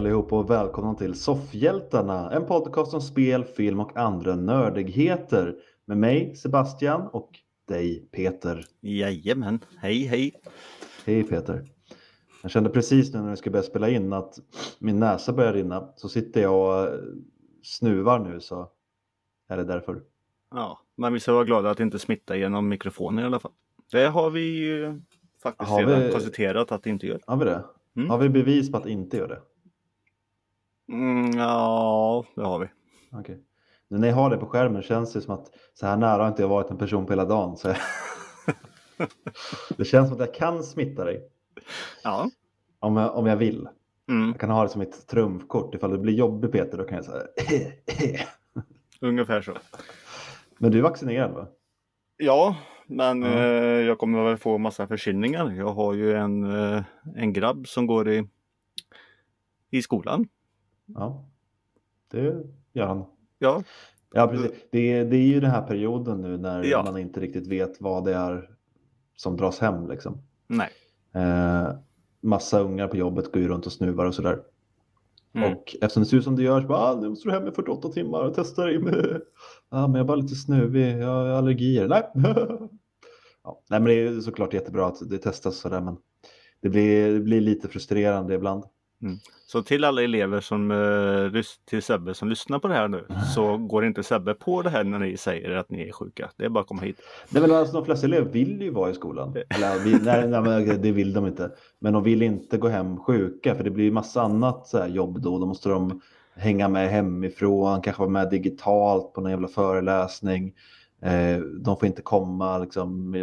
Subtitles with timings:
[0.00, 5.56] Allihop och välkomna till Soffhjältarna, en podcast om spel, film och andra nördigheter.
[5.84, 7.30] Med mig Sebastian och
[7.68, 8.64] dig Peter.
[8.80, 10.32] Jajamän, hej hej.
[11.06, 11.64] Hej Peter.
[12.42, 14.38] Jag kände precis nu när vi ska börja spela in att
[14.78, 15.88] min näsa börjar rinna.
[15.96, 16.88] Så sitter jag och
[17.62, 18.68] snuvar nu så
[19.48, 20.02] är det därför.
[20.50, 23.52] Ja, men vi ska vara glada att det inte smittar genom mikrofonen i alla fall.
[23.92, 25.00] Det har vi ju
[25.42, 27.20] faktiskt Har redan vi- konstaterat att det inte gör.
[27.26, 27.64] Har vi det?
[27.96, 28.10] Mm.
[28.10, 29.40] Har vi bevis på att det inte gör det?
[30.90, 32.66] Mm, ja, det har vi.
[33.12, 33.40] Okej.
[33.88, 36.28] Nu när jag har det på skärmen känns det som att så här nära har
[36.28, 37.56] inte jag varit en person på hela dagen.
[37.56, 37.76] Så jag...
[39.76, 41.22] det känns som att jag kan smitta dig
[42.04, 42.30] Ja.
[42.78, 43.68] om jag, om jag vill.
[44.08, 45.74] Mm, Jag kan ha det som ett trumfkort.
[45.74, 47.22] Ifall det blir jobbigt Peter då kan jag säga
[49.00, 49.52] ungefär så.
[50.58, 51.46] Men du är vaccinerad va?
[52.16, 53.28] Ja, men Ja.
[53.28, 55.50] eh, jag kommer väl få massa förkylningar.
[55.50, 56.82] Jag har ju en, eh,
[57.16, 58.28] en grabb som går i,
[59.70, 60.28] i skolan.
[60.94, 61.24] Ja.
[62.10, 63.04] Det gör han.
[63.38, 63.62] Ja,
[64.12, 64.50] Ja precis.
[64.72, 66.82] Det, är- det är ju den här perioden nu när Ja.
[66.84, 68.50] man inte riktigt vet vad det är
[69.16, 70.22] som dras hem liksom.
[70.46, 70.68] nej.
[71.14, 71.68] Eh,
[72.22, 74.42] massa ungar på jobbet går ju runt och snuvar och sådär.
[75.34, 75.52] Mm.
[75.52, 77.48] Och eftersom det ser ut som det gör så bara, ah, nu måste du hem
[77.48, 78.78] i 48 timmar och testa dig.
[78.78, 79.20] med-
[79.70, 81.88] Ja, men jag är bara lite snuvig, jag har allergier.
[81.88, 82.02] Nej.
[83.44, 85.96] ja, nej, men det är såklart jättebra att det testas sådär, men
[86.60, 88.64] det blir, det blir lite frustrerande ibland.
[89.46, 93.56] Så till alla elever som, eh, till Sebbe som lyssnar på det här nu så
[93.56, 96.30] går inte Sebbe på det här när ni säger att ni är sjuka.
[96.36, 96.96] Det är bara att komma hit.
[97.28, 99.36] Nej, men alltså, de flesta elever vill ju vara i skolan.
[99.48, 101.50] Eller, vi, nej, nej, det vill de inte.
[101.78, 105.20] Men de vill inte gå hem sjuka, för det blir ju massa annat så jobb
[105.20, 105.38] då.
[105.38, 106.00] Då måste de
[106.34, 110.54] hänga med hemifrån, kanske vara med digitalt på någon jävla föreläsning.
[111.02, 113.14] Eh, de får inte komma liksom,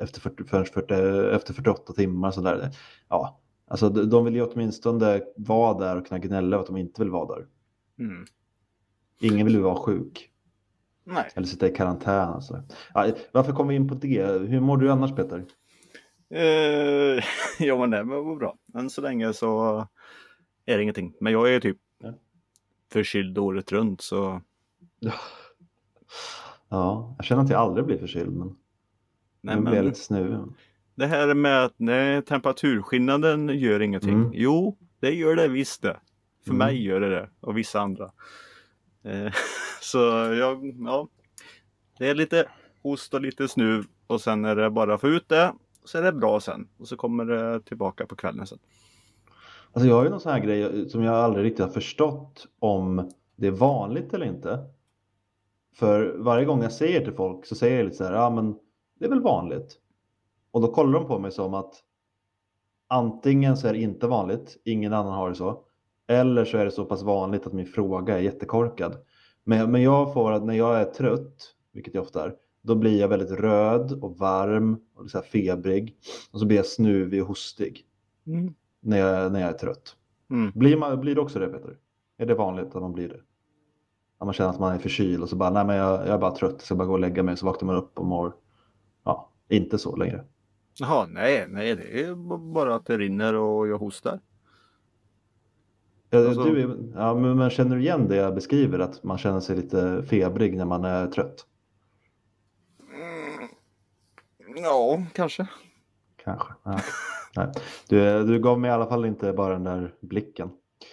[0.00, 2.30] efter, 40, förrän 40, efter 48 timmar.
[2.30, 2.70] Så där.
[3.08, 3.39] Ja,
[3.70, 7.36] alltså, de vill ju åtminstone vara där och kunna gnälla att de inte vill vara
[7.36, 7.46] där.
[7.98, 8.24] Mm.
[9.20, 10.30] Ingen vill ju vara sjuk
[11.04, 11.30] Nej.
[11.34, 12.28] eller sitta i karantän.
[12.28, 12.62] Alltså.
[13.32, 14.26] Varför kom vi in på det?
[14.48, 15.44] Hur mår du annars Peter?
[16.30, 17.24] Eh,
[17.66, 18.56] ja men det var bra.
[18.74, 19.78] Än så länge så
[20.66, 21.14] är det ingenting.
[21.20, 22.14] Men jag är typ Ja.
[22.92, 24.40] förkyld året runt så
[26.68, 28.56] Ja, jag känner att jag aldrig blir förkyld, men
[29.40, 30.38] nej, blir jag men lite snuvig.
[31.00, 34.14] Det här med att nej, temperaturskillnaden gör ingenting.
[34.14, 34.30] Mm.
[34.34, 35.96] Jo, det gör det visst det.
[36.44, 36.58] För Mm.
[36.58, 38.10] mig gör det det och vissa andra.
[39.04, 39.32] Eh,
[39.80, 39.98] så
[40.38, 41.08] jag, ja.
[41.98, 42.48] Det är lite
[42.82, 45.52] host och lite snuv och sen är det bara att få ut det.
[45.84, 48.58] Så är det bra sen och så kommer det tillbaka på kvällen sen.
[49.72, 53.10] Alltså jag har ju någon sån här grej som jag aldrig riktigt har förstått om
[53.36, 54.58] det är vanligt eller inte.
[55.74, 58.54] För varje gång jag säger till folk så säger jag lite så här, ja men
[58.98, 59.76] det är väl vanligt.
[60.50, 61.74] Och då kollar de på mig som att
[62.88, 65.64] antingen så är det inte vanligt, ingen annan har det så.
[66.08, 68.96] Eller så är det så pass vanligt att min fråga är jättekorkad.
[69.44, 73.00] Men, men jag får att när jag är trött, vilket jag ofta är, då blir
[73.00, 75.96] jag väldigt röd och varm och så febrig.
[76.32, 77.86] Och så blir jag snuvig och hostig
[78.26, 78.54] Mm.
[78.80, 79.96] när jag, när jag är trött.
[80.30, 80.52] Mm.
[80.54, 81.78] Blir, man, blir det också det Peter?
[82.18, 83.20] Är det vanligt att man blir det?
[84.18, 86.18] Att man känner att man är förkyld och så bara, nej men jag, jag är
[86.18, 87.36] bara trött, jag ska bara gå och lägga mig.
[87.36, 88.34] Så vaknar man upp och mår,
[89.04, 90.24] ja, inte så längre.
[90.78, 94.20] Jaha, nej, nej, det är bara att det rinner och jag hostar.
[96.10, 99.40] Ja, Alltså- du, ja, men, men känner du igen det jag beskriver, att man känner
[99.40, 101.46] sig lite febrig när man är trött?
[104.56, 105.46] Ja, kanske.
[106.24, 106.52] Kanske.
[106.62, 106.80] Ja.
[107.36, 107.52] nej.
[107.88, 110.50] Du, du gav mig i alla fall inte bara den där blicken.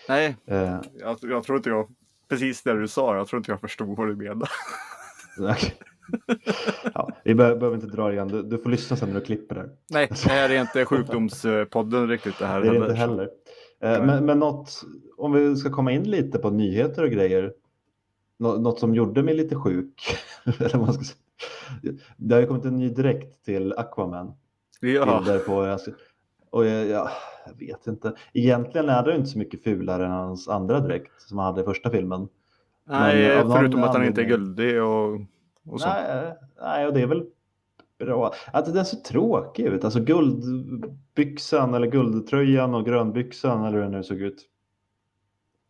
[0.10, 1.88] Nej, Eh, jag, jag tror inte jag,
[2.28, 4.46] precis det du sa, jag tror inte jag förstod vad du menade.
[6.94, 9.56] ja, vi be- behöver inte dra igen, du, du får lyssna sen när du klipper
[9.56, 9.70] där.
[9.90, 12.62] Nej, det här är inte sjukdomspodden riktigt det här.
[12.62, 13.30] Det är det inte heller.
[13.82, 14.06] Eh.
[14.06, 14.82] Men, men något,
[15.18, 17.54] om vi ska komma in lite på nyheter och grejer.
[18.40, 20.02] nå- Något som gjorde mig lite sjuk.
[20.60, 21.94] eller man ska säga.
[22.18, 24.34] Det har ju kommit en ny dräkt till Aquaman.
[24.80, 25.78] Ja, Bilder på,
[26.50, 27.10] och jag, jag,
[27.60, 28.14] vet inte.
[28.34, 31.64] Egentligen är det inte så mycket fulare än hans andra dräkt som han hade i
[31.66, 32.28] första filmen.
[32.90, 35.20] nej, förutom att han inte är guldig och,
[35.70, 35.88] och så.
[35.88, 37.26] Nej, nej, och det är väl
[38.00, 38.34] bra.
[38.54, 39.84] Att den ser tråkig ut.
[39.84, 44.46] Alltså guldbyxan eller guldtröjan och grönbyxan eller hur det nu såg ut.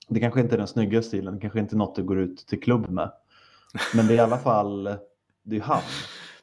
[0.10, 2.38] Det kanske inte är den snygga stilen, det kanske inte är något du går ut
[2.48, 3.12] till klubb med.
[3.96, 4.84] Men det är i alla fall,
[5.44, 5.82] det är han.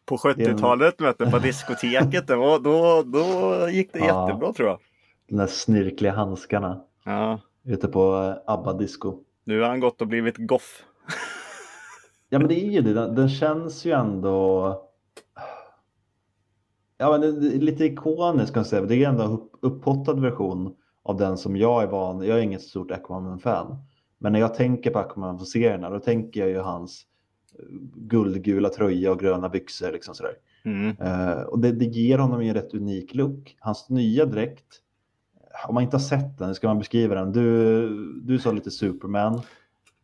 [0.05, 4.27] På är en- 70-talet vet du, på diskoteket, det var, då, då gick det Ja.
[4.29, 4.79] jättebra tror jag.
[5.29, 8.15] De där snirkliga handskarna Ja, ute på
[8.47, 9.15] eh, ABBA disco.
[9.45, 10.83] nu har han gått och blivit goff.
[12.29, 14.81] Ja men det är ju det, den, den känns ju ändå
[16.99, 18.83] Ja men lite ikonisk kan jag säga.
[18.83, 22.27] Det är ändå en upp, upphottad version av den som jag är van.
[22.27, 23.77] Jag är inget stort Aquaman-fan.
[24.19, 27.03] Men när jag tänker på Aquaman på serierna då tänker jag ju hans
[27.59, 29.93] eh, guldgula tröja och gröna byxor.
[29.93, 30.35] Liksom sådär.
[30.65, 30.97] Mm.
[31.01, 33.57] Eh, och det, det ger honom ju en rätt unik look.
[33.61, 34.81] Hans nya dräkt,
[35.69, 37.33] om man inte har sett den, hur ska man beskriva den?
[37.33, 39.41] Du, du sa lite Superman.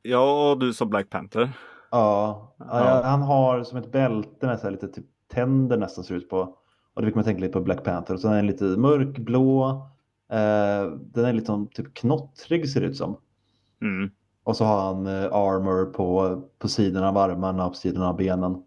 [0.02, 1.52] Ja, och du sa Black Panther.
[1.90, 3.00] Ja, Ja.
[3.04, 6.38] han har som ett bälte med så här lite typ tänder nästan ser ut på.
[6.94, 8.14] Och det fick man tänka lite på Black Panther.
[8.14, 9.68] Och så är den lite mörkblå.
[10.32, 13.16] Eh, den är lite typ knottrig ser det ut som.
[13.82, 14.10] Mm.
[14.44, 18.16] Och så har han eh, armor på, på sidorna av armarna och på sidorna av
[18.16, 18.62] benen.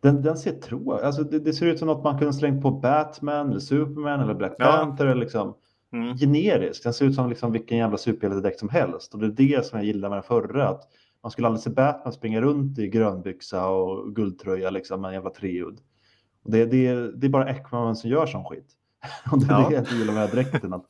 [0.00, 2.70] Den, den ser tro, alltså det, det ser ut som något man kunde slängt på
[2.70, 4.64] Batman eller Superman eller Black Ja.
[4.66, 5.06] Panther.
[5.06, 5.54] Eller liksom
[5.92, 6.16] Mm.
[6.16, 6.82] generisk.
[6.84, 9.14] Den ser ut som liksom vilken jävla superhjältedräkt som helst.
[9.14, 10.68] Och det är det som jag gillar med den förra.
[10.68, 10.82] Att
[11.22, 15.30] man skulle aldrig se Batman springa runt i grönbyxa och guldtröja liksom med en jävla
[15.30, 15.80] treudd.
[16.42, 18.74] Och det, det, det är bara Aquaman som gör sån skit.
[19.32, 19.68] Och det är Ja.
[19.68, 20.72] det jag inte gillar med den här dräkten.
[20.72, 20.84] Att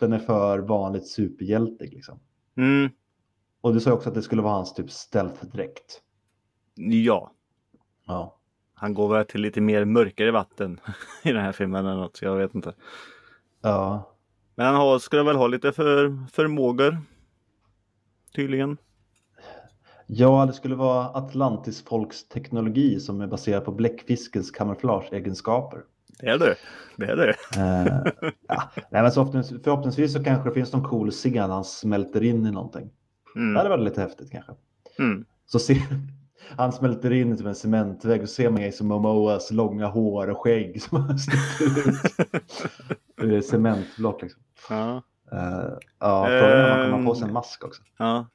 [0.00, 2.18] den är för vanligt superhjältig liksom.
[2.56, 2.90] Mm.
[3.60, 6.00] Och du sa också att det skulle vara hans typ stealth-dräkt.
[6.74, 7.32] Ja,
[8.06, 8.38] Ja.
[8.74, 10.80] han går väl till lite mer mörkare vatten
[11.22, 12.74] i den här filmen än något, så jag vet inte.
[13.62, 14.08] Ja.
[14.54, 16.98] Men han har, skulle väl ha lite för, förmågor.
[18.34, 18.76] Tydligen.
[20.14, 25.80] Ja, det skulle vara Atlantis folks teknologi som är baserad på bläckfiskens kamouflageegenskaper.
[26.20, 26.56] Det är det.
[26.96, 27.34] Det är det.
[27.56, 28.12] Eh,
[28.48, 28.62] ja.
[28.90, 32.46] Nej, men så förhoppningsvis, förhoppningsvis så kanske det finns någon cool scen han smälter in
[32.46, 32.90] i någonting.
[33.34, 33.70] Det hade Mm.
[33.70, 34.52] varit lite häftigt kanske.
[34.98, 35.24] Mm.
[35.46, 35.76] Så ser,
[36.56, 40.38] han smälter in i typ en cementvägg och ser man Jason Momoas långa hår och
[40.38, 41.90] skägg som han sticker
[43.24, 43.46] ut.
[43.46, 44.42] Cementblock liksom.
[44.68, 45.02] Ja.
[45.32, 47.34] Eh, ja, frågan är om man kommer ha på sig en Ehm.
[47.34, 47.82] mask också.
[47.98, 48.26] Ja.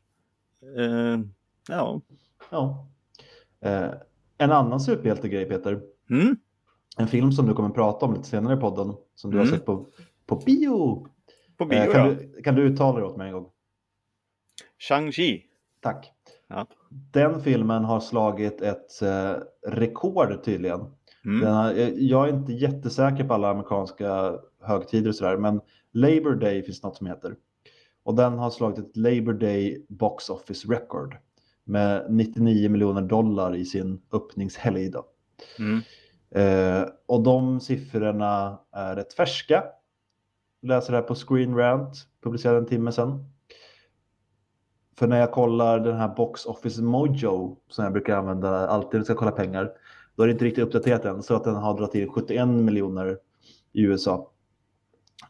[0.78, 1.20] Eh,
[1.70, 2.02] ja.
[2.50, 2.88] Ja.
[3.62, 3.90] Eh,
[4.38, 5.82] en annan superhjältegrej Peter.
[6.10, 6.36] Mm.
[6.98, 8.94] En film som du kommer prata om lite senare i podden.
[9.16, 9.56] Som du har Mm.
[9.58, 9.86] sett på,
[10.26, 11.08] på bio.
[11.58, 12.14] På bio Eh, kan, ja.
[12.14, 13.50] du, kan du uttala det åt mig en gång?
[14.90, 15.42] Shang-Chi.
[15.82, 16.12] Tack.
[16.48, 16.68] Ja.
[16.90, 19.34] Den filmen har slagit ett eh,
[19.68, 20.80] rekord tydligen.
[21.26, 21.48] Mm.
[21.54, 25.62] Har, eh, jag är inte jättesäker på alla amerikanska högtider och sådär, men
[25.92, 27.36] Labor Day finns något som heter.
[28.04, 31.18] Och den har slagit ett Labor Day Box Office Record
[31.68, 34.90] med 99 miljoner dollar i sin öppningshelg.
[34.90, 35.06] Då.
[35.60, 35.82] Mm.
[36.32, 39.64] Eh, och de siffrorna är rätt färska.
[40.62, 43.26] Läser det här på Screen Rant, publicerade en timme sedan.
[44.98, 49.00] För när jag kollar den här Box Office Mojo, som jag brukar använda alltid när
[49.00, 49.72] jag ska kolla pengar,
[50.16, 53.18] då är det inte riktigt uppdaterat än, så att den har dragit in 71 miljoner
[53.74, 54.32] i USA.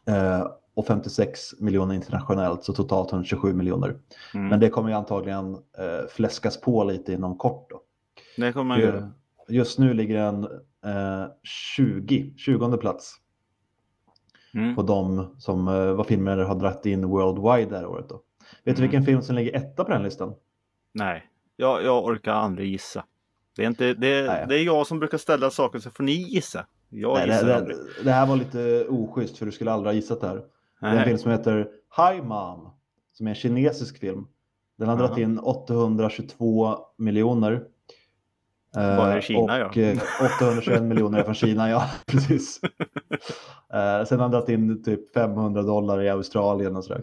[0.06, 0.46] Eh,
[0.78, 3.96] och 56 miljoner internationellt, så totalt 127 miljoner.
[4.34, 4.48] Mm.
[4.48, 7.70] Men det kommer ju antagligen eh, fläskas på lite inom kort.
[7.70, 7.80] Då.
[8.36, 9.12] Det kommer man göra.
[9.48, 10.44] Just nu ligger den
[10.84, 11.26] eh,
[11.76, 13.16] 20, 20 plats
[14.54, 14.76] Mm.
[14.76, 18.08] på de som eh, vad filmer har dragit in worldwide det här året.
[18.08, 18.14] Då.
[18.14, 18.22] Vet
[18.64, 18.82] du Mm.
[18.82, 20.34] vilken film som ligger etta på den listan?
[20.92, 21.22] Nej,
[21.56, 23.04] jag, jag orkar aldrig gissa.
[23.56, 26.66] Det är, inte, det, det är jag som brukar ställa saker så får ni gissa.
[26.88, 30.20] Jag Nej, det, det, det här var lite oschysst för du skulle aldrig ha gissat
[30.20, 30.42] det här.
[30.80, 32.70] Det är en film som heter Hi Mom,
[33.12, 34.26] som är en kinesisk film.
[34.78, 35.06] Den har Jaha.
[35.06, 37.52] dragit in 822 miljoner.
[38.76, 39.82] Eh, Bara i Kina, och ja.
[39.82, 39.98] eh,
[40.40, 42.60] 821 miljoner är från Kina, ja precis.
[43.72, 47.02] Eh, sen har han dragit in typ 500 dollar i Australien och sådär.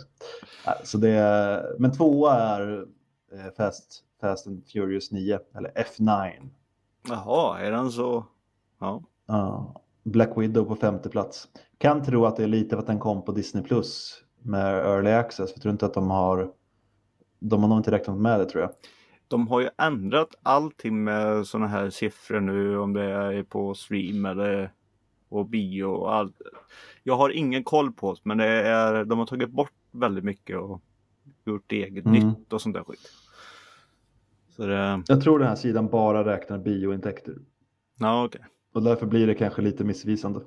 [0.68, 2.86] Eh, Så det är, men tvåa är
[3.34, 6.32] eh, Fast, Fast and Furious 9, eller F9.
[7.10, 8.26] Jaha, är den så?
[8.80, 9.04] Ja.
[9.28, 11.48] Ja, Black Widow på femte plats.
[11.78, 15.12] Kan tro att det är lite för att den kom på Disney Plus med Early
[15.12, 15.52] Access.
[15.54, 16.52] Jag tror inte att de har
[17.40, 18.72] de har nog inte räknat med det tror jag.
[19.28, 24.26] De har ju ändrat allting med sådana här siffror nu om det är på stream
[24.26, 24.74] eller
[25.30, 26.36] och bio och allt.
[27.04, 30.58] Jag har ingen koll på det men det är, de har tagit bort väldigt mycket
[30.58, 30.82] och
[31.46, 32.28] gjort eget Mm.
[32.28, 33.12] nytt och sånt där skit.
[34.50, 37.36] Så det, Jag tror den här sidan bara räknar biointäkter.
[38.00, 38.42] ja okej.
[38.76, 40.40] Och därför blir det kanske lite missvisande.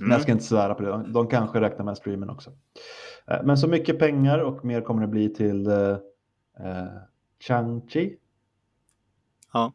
[0.00, 0.22] Men jag Mm.
[0.22, 1.04] ska inte svära på det.
[1.12, 2.50] De- kanske räknar med streamen också.
[3.26, 5.90] Eh, Men så mycket pengar och mer kommer det bli till eh,
[6.60, 6.86] eh,
[7.48, 8.16] Chang-Chi.
[9.52, 9.72] Ja.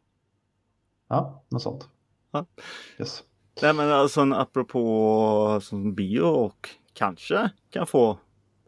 [1.08, 1.88] Ja, något sånt.
[2.30, 2.46] Ja.
[2.98, 3.22] Yes.
[3.62, 8.18] Nej men alltså apropå som bio och kanske kan få.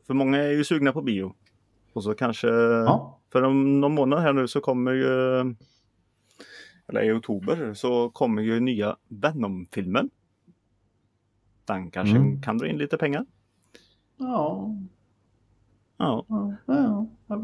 [0.07, 1.35] För många är ju sugna på bio.
[1.93, 3.21] Och så kanske Ja.
[3.33, 5.45] för om någon månad här nu så kommer ju
[6.91, 10.11] eller i oktober så kommer ju nya Venom-filmen.
[11.65, 12.43] Den kanske Mm.
[12.43, 13.27] kan dra in lite pengar.
[14.17, 14.71] Ja.
[15.97, 16.25] Ja.
[16.29, 17.07] ja, ja.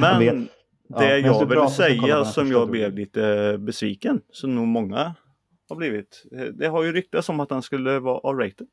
[0.00, 0.48] Men.
[0.88, 5.14] Ja, det du jag vill säga som jag blev lite besviken, som nog många
[5.68, 6.24] har blivit.
[6.54, 8.66] Det har ju ryktats om att den skulle vara R-rated.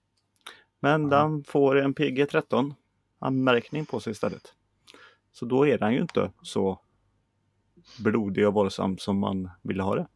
[0.79, 2.73] Men den får en PG-13
[3.19, 4.53] anmärkning på sig istället.
[5.31, 6.79] Så då är den ju inte så
[8.03, 10.07] blodig och våldsam som man ville ha det.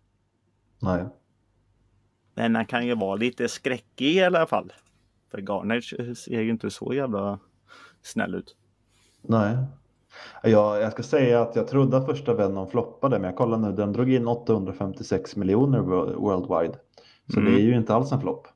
[0.79, 1.05] Nej.
[2.33, 4.73] Men den kan ju vara lite skräckig i alla fall.
[5.31, 7.39] För Garnage ser ju inte så jävla
[8.01, 8.55] snäll ut.
[9.21, 9.57] Nej.
[10.43, 13.71] Jag, jag ska säga att jag trodde att första Venom floppade, men jag kollar nu,
[13.71, 16.79] den drog in 856 miljoner wo- worldwide.
[17.33, 17.53] Så Mm.
[17.53, 18.47] det är ju inte alls en flopp.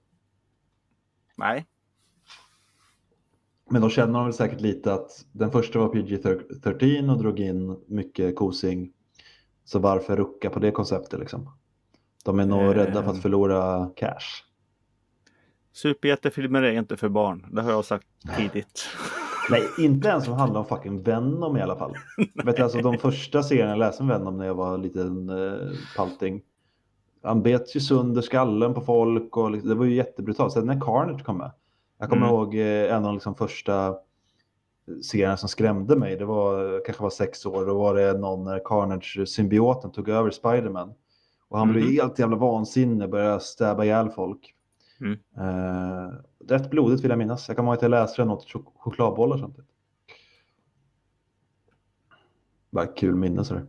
[1.38, 1.66] Nej,
[3.70, 7.78] Men då känner de väl säkert lite att den första var PG-13 och drog in
[7.88, 8.94] mycket kosing.
[9.68, 11.50] Så varför rucka på det konceptet liksom?
[12.26, 12.70] De är nog Eh.
[12.70, 14.44] rädda för att förlora cash.
[15.74, 17.46] superhjältefilmer är inte för barn.
[17.52, 18.08] Det har jag sagt
[18.38, 18.86] tidigt.
[19.50, 21.94] Nej, inte ens som handlar om fucking Venom i alla fall.
[22.46, 25.70] Vet du, alltså de första serierna jag läste om Venom när jag var liten eh,
[25.98, 26.42] palting.
[27.24, 30.54] Han bet ju sönder skallen på folk och liksom, det var ju jättebrutalt.
[30.54, 31.52] Sen när Carnage kom med.
[32.00, 32.36] Jag kommer Mm.
[32.36, 33.96] ihåg eh, en av de liksom första
[35.04, 36.16] serierna som skrämde mig.
[36.16, 37.66] Det var kanske var sex år.
[37.66, 40.94] Då var det någon när Carnage-symbioten tog över Spiderman.
[41.50, 41.94] Och han blev Mhm.
[41.94, 44.54] helt jävla vansinnig började stäba ihjäl folk.
[45.00, 45.14] Mm.
[45.38, 46.12] Eh,
[46.48, 47.48] rätt blodigt vill jag minnas.
[47.50, 49.70] Jag att jag läste den åt chok- chokladbollar samtidigt.
[52.70, 53.66] Bara kul minne sådär.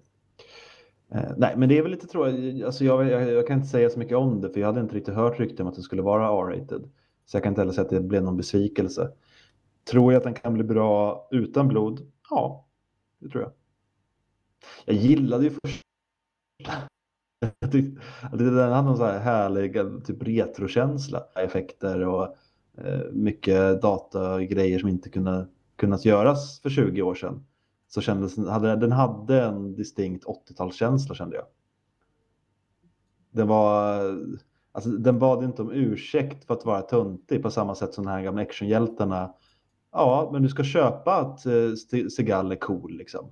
[1.14, 2.64] Eh, nej, men det är väl lite tråkigt.
[2.64, 4.94] Alltså jag, jag, jag kan inte säga så mycket om det för jag hade inte
[4.94, 6.90] riktigt hört rykten om att det skulle vara R-rated.
[7.26, 9.10] Så jag kan inte heller säga att det blev någon besvikelse.
[9.90, 12.12] Tror jag att den kan bli bra utan blod?
[12.30, 12.68] Ja,
[13.18, 13.52] det tror jag.
[14.84, 15.82] Jag gillade ju först.
[17.60, 21.22] Jag tyckte att den hade någon så här härlig typ retrokänsla.
[21.34, 22.36] Effekter och
[22.78, 27.46] eh, mycket datagrejer som inte kunde kunnat göras för 20 år sedan.
[27.88, 31.44] Så kändes hade, den hade en distinkt 80-talskänsla kände jag.
[33.30, 34.00] Den var,
[34.72, 38.10] alltså den bad inte om ursäkt för att vara töntig på samma sätt som de
[38.10, 39.34] här gamla actionhjältarna.
[39.92, 41.52] Ja, men du ska köpa att eh,
[42.16, 43.30] Seagal är cool liksom.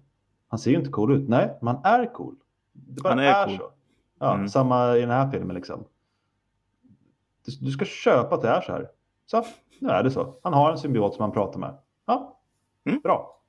[0.49, 1.29] Han ser ju inte cool ut.
[1.29, 2.35] Nej, men han är cool.
[2.73, 3.57] Det bara Han är är, cool.
[3.57, 3.71] så.
[4.19, 4.49] Ja, Mm.
[4.49, 5.85] Samma i den här filmen liksom.
[7.61, 8.89] Du, ska köpa att det är så här.
[9.27, 9.45] Så,
[9.81, 10.35] nu är det så.
[10.43, 11.75] Han har en symbiot som han pratar med.
[12.07, 12.41] Ja,
[12.85, 13.01] Mm.
[13.01, 13.41] bra.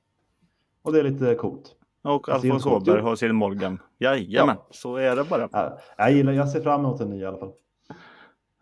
[0.82, 1.76] Och det är lite coolt.
[2.04, 3.80] Och Alfons Åberg har sin Morgan.
[3.98, 5.50] Jajamän, så är det bara.
[5.52, 7.52] Ja, Jag, gillar, jag ser fram emot en ny i alla fall.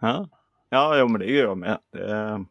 [0.02, 0.30] Ja,
[0.70, 1.80] ja jo, men det gör jag med.
[1.92, 2.46] Det,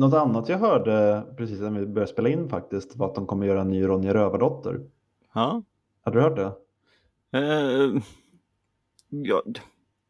[0.00, 3.46] Något annat jag hörde precis när vi började spela in faktiskt var att de kommer
[3.46, 4.80] göra en ny Ronja Rövardotter.
[5.34, 5.62] ja.
[6.02, 6.52] Hade du hört det?
[7.38, 8.02] Eh,
[9.08, 9.42] ja,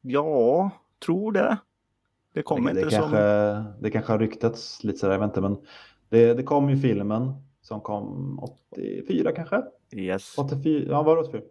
[0.00, 0.70] ja,
[1.06, 1.59] tror det.
[2.32, 3.00] Det kommer inte det, som...
[3.00, 5.56] kanske, det kanske har ryktats lite sådär, jag vet inte, men
[6.09, 8.38] det, det kom ju filmen som kom
[8.73, 9.62] 84 kanske?
[9.92, 10.38] Yes.
[10.38, 11.42] 84, ja var det 84?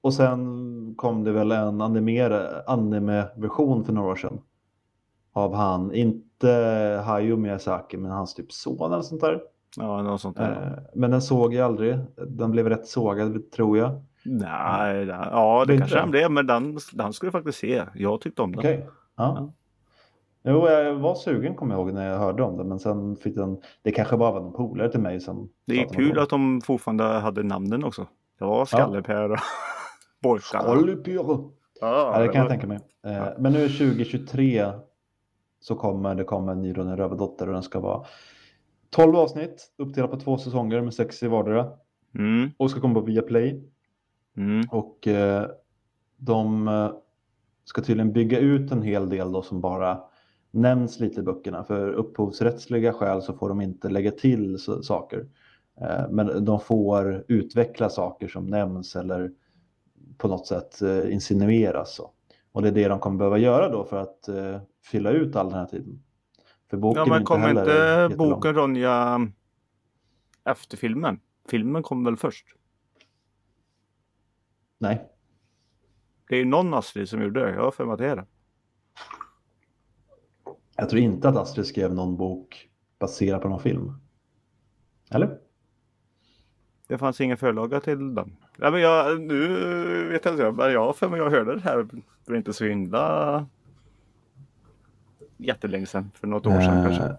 [0.00, 4.40] Och sen kom det väl en animera, anime-version för några år sedan.
[5.32, 5.92] Av han,
[6.42, 9.40] inte Hayao Miyazaki, men hans typ son eller sånt där.
[9.76, 10.50] Ja, något sånt där.
[10.76, 11.98] Eh, Men den såg jag aldrig.
[12.28, 13.90] Den blev rätt sågad tror jag.
[14.24, 17.82] Nej, det- ja det kanske den blev, men den, den skulle jag faktiskt se.
[17.94, 18.58] Jag tyckte om den.
[18.58, 18.86] Okej.
[19.16, 19.52] Ja.
[20.44, 23.34] Jo, jag var sugen kommer jag ihåg när jag hörde om det, men sen fick
[23.36, 26.28] den, det kanske bara var någon polare till mig som Det är den kul att
[26.28, 28.06] de fortfarande hade namnen också.
[28.38, 29.38] Det var Skallepär och
[30.22, 30.60] Borkar.
[30.62, 31.52] Skålpyro.
[31.80, 32.78] Ja, Ja, det kan jag tänka mig.
[33.06, 34.64] Eh, Men nu 2023
[35.62, 38.04] så kommer det komma en ny Ronja Rövardotter och den ska vara
[38.90, 41.72] 12 avsnitt uppdelat på två säsonger med sex i vardera
[42.14, 43.64] Mm, och ska komma på Viaplay.
[44.36, 45.46] mm, Och eh,
[46.16, 46.90] de eh,
[47.64, 50.00] ska tydligen bygga ut en hel del då som bara
[50.50, 51.64] nämns lite i böckerna.
[51.64, 55.26] För upphovsrättsliga skäl så får de inte lägga till saker.
[55.80, 59.32] Eh, men de får utveckla saker som nämns eller
[60.18, 61.94] på något sätt eh, insinueras.
[61.94, 62.10] Så.
[62.52, 65.48] Och det är det de kommer behöva göra då för att eh, fylla ut all
[65.48, 66.02] den här tiden.
[66.70, 68.30] För boken Ja, men inte kommer inte jättelång.
[68.30, 69.20] boken Ronja
[70.44, 71.20] efter filmen?
[71.48, 72.46] Filmen kom väl först?
[74.78, 75.08] Nej,
[76.28, 77.50] Det är ju någon Astrid som gjorde det.
[77.54, 78.26] Jag har för mig att det är det.
[80.76, 82.68] jag tror inte att Astrid skrev någon bok
[82.98, 83.92] baserad på någon film.
[85.10, 85.38] Eller?
[86.86, 88.36] Det fanns ingen förlaga till den.
[88.58, 89.48] Ja, men jag, nu
[90.08, 91.86] vet jag inte, men jag för mig jag hörde det här
[92.26, 93.46] för inte så himla
[95.36, 96.10] jättelänge sedan.
[96.14, 97.16] För något år sedan Eh, kanske.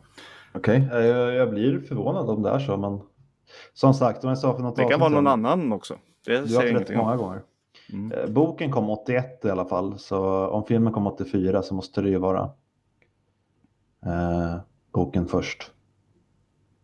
[0.54, 3.02] Okej, eh, jag, jag blir förvånad om det är så, men
[3.74, 5.96] som sagt, som jag sa för något Det kan vara någon sedan, annan också.
[6.26, 6.98] Det Du har säger rätt om.
[6.98, 7.42] många gånger.
[7.94, 8.12] Mm.
[8.12, 12.10] Eh, Boken kom 81 i alla fall, så om filmen kom 84 så måste det
[12.10, 12.50] ju vara
[14.06, 14.56] eh,
[14.94, 15.72] boken först.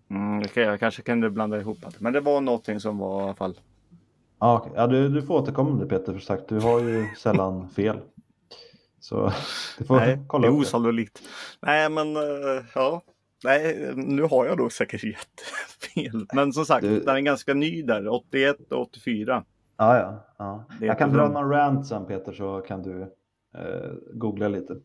[0.09, 1.91] Mm, okej, jag kanske kunde blanda ihop det.
[1.99, 3.59] Men det var någonting som var i alla fall.
[4.39, 7.69] Ah, ja, du, du får återkomma med det Peter, för sagt, du har ju sällan
[7.69, 7.99] fel.
[8.99, 9.31] Så
[9.77, 10.57] du får Nej, det kolla är det.
[10.57, 11.21] osannolikt.
[11.61, 13.01] Nej, men eh, ja.
[13.43, 16.25] Nej, nu har jag då säkert jättefel.
[16.33, 18.07] Men som sagt, Du- den är ganska ny där.
[18.07, 19.43] 81 och 84.
[19.77, 20.25] Ja, ja.
[20.37, 20.63] ja.
[20.81, 23.01] Är Jag kan dra någon rant sen Peter så kan du
[23.57, 24.75] eh, googla lite.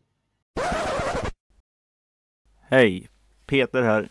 [2.61, 3.09] Hej,
[3.45, 4.09] Peter här.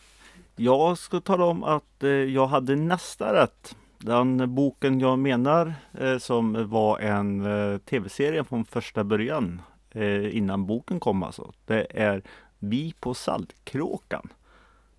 [0.56, 3.76] Jag ska tala om att eh, jag hade nästa rätt.
[4.04, 10.66] Den boken jag menar eh, som var en eh, tv-serie från första början eh, innan
[10.66, 11.52] boken kom alltså.
[11.66, 12.22] Det är
[12.58, 14.28] Vi på Saltkråkan.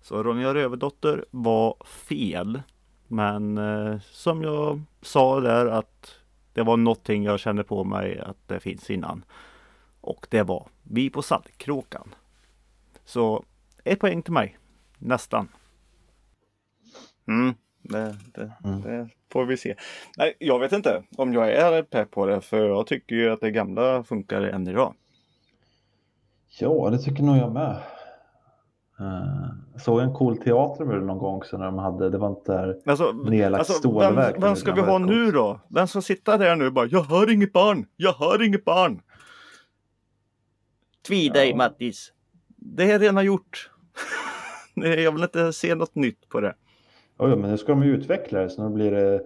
[0.00, 2.62] Så Ronja Rövardotter var fel.
[3.08, 3.60] Men
[4.00, 6.14] som jag sa där att
[6.52, 9.24] det var någonting jag kände på mig att det finns innan.
[10.00, 12.14] Och det var Vi på Saltkråkan.
[13.04, 13.44] Så
[13.84, 14.58] ett poäng till mig.
[14.98, 15.48] Nästan.
[17.28, 17.54] Mm,
[17.88, 18.80] det, det, Mm.
[18.82, 19.74] det får vi se.
[20.18, 22.40] Nej, jag vet inte om jag är pepp på det.
[22.40, 24.94] För jag tycker ju att det gamla funkar än idag.
[26.60, 27.76] Ja, det tycker nog jag med.
[29.72, 32.76] Jag såg en cool teater någon gång också när de hade, det var inte där
[32.86, 34.34] Alltså, nedlagt alltså stålverk.
[34.34, 35.60] vem, vem ska vi ha nu då?
[35.68, 37.86] Vem ska sitta där nu och bara Jag hör inget barn!
[37.96, 39.02] Jag hör inget barn!
[41.08, 41.56] Tvi dig Ja.
[41.56, 42.12] Mattis!
[42.56, 43.70] Det är redan gjort.
[44.74, 46.54] Jag vill inte se något nytt på det.
[47.18, 49.22] Oj, men nu ska de ju utveckla det så nu blir det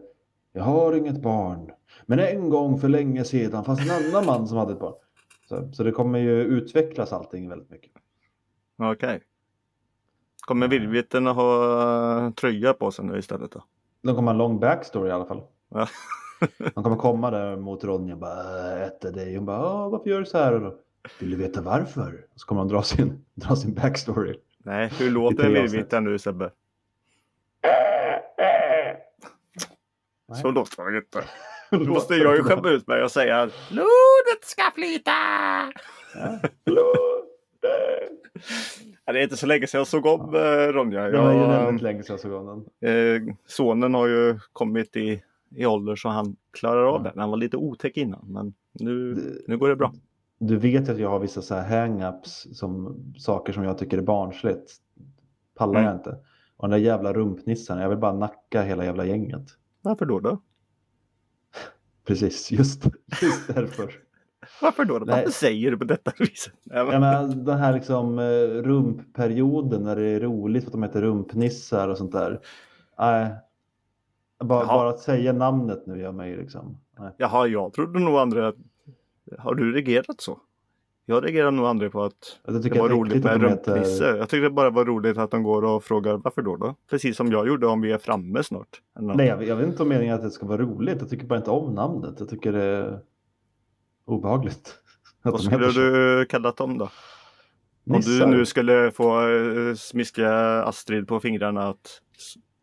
[0.53, 1.71] Jag har inget barn.
[2.07, 4.95] Men en gång för länge sedan fanns en annan man som hade ett barn.
[5.49, 7.93] Så, så det kommer ju utvecklas allting väldigt mycket.
[8.79, 9.21] Okej.
[10.41, 13.65] Kommer Virvitten att ha eh, tröja på sig nu istället då?
[14.03, 15.43] De kommer ha en lång backstory i alla fall.
[15.69, 15.89] Ja.
[16.75, 19.37] De kommer komma där mot Ronja och bara "Äh, äter dig.
[19.37, 20.53] Hon bara "Ah, varför gör du så här?
[20.55, 20.77] Och då,
[21.21, 22.27] Vill du veta varför?
[22.37, 24.39] Så kommer de dra sin, dra sin backstory.
[24.59, 25.51] Nej, hur låter.
[25.51, 26.51] Virvitten nu Sebbe?
[30.29, 30.41] Nej.
[30.43, 31.25] Så låter han inte.
[31.71, 35.13] Då måste jag ju skämma ut mig och säga Blodet ska flyta!
[39.05, 40.41] Ja, det är inte så länge sedan jag såg om eh,
[40.73, 41.03] Ronja.
[41.03, 43.27] Det var ju Jag, väldigt länge sedan jag såg om den.
[43.29, 45.23] eh, sonen har ju kommit i,
[45.57, 47.13] i ålder så han klarar av det.
[47.17, 49.93] Han var lite otäck innan men nu, Det- nu går det bra.
[50.39, 54.03] Du vet att jag har vissa så här hang-ups som saker som jag tycker är
[54.03, 54.73] barnsligt.
[55.59, 55.85] Pallar Mm.
[55.85, 56.17] jag inte.
[56.61, 59.43] Och den där jävla rumpnissen, jag vill bara nacka hela jävla gänget.
[59.83, 60.21] Varför då?
[60.21, 60.43] då?
[62.07, 62.85] Precis, just,
[63.23, 63.93] just därför.
[64.63, 64.99] Varför då?
[64.99, 65.07] Nej.
[65.07, 66.55] Varför säger du på detta viset?
[66.63, 70.83] Nej, Ja, men den här liksom eh, rumpperioden när det är roligt för att de
[70.83, 72.41] heter rumpnissar och sånt där.
[72.99, 73.35] Nej,
[74.45, 74.77] bara, Jaha.
[74.79, 76.81] bara att säga namnet nu gör mig liksom.
[76.99, 77.15] Nej.
[77.17, 78.53] Jaha, jag trodde nog andra...
[79.39, 80.39] Har du reagerat så?
[81.11, 83.73] Jag reagerar nog aldrig på att det tycker var att roligt med heter...
[83.73, 84.05] rumpnisse.
[84.05, 86.75] Jag tyckte det bara var roligt att de går och frågar varför då då?
[86.91, 88.83] Precis som jag gjorde om vi är framme snart.
[89.01, 90.97] Nej, jag, jag vet inte om meningen att det ska vara roligt.
[91.01, 92.15] Jag tycker bara inte om namnet.
[92.19, 93.01] Jag tycker det är
[94.05, 94.75] obehagligt.
[95.23, 96.85] Vad skulle du kallat dem då?
[96.85, 96.91] Om
[97.85, 98.27] Nissar.
[98.27, 100.31] du nu skulle få eh, smiska
[100.63, 102.01] Astrid på fingrarna att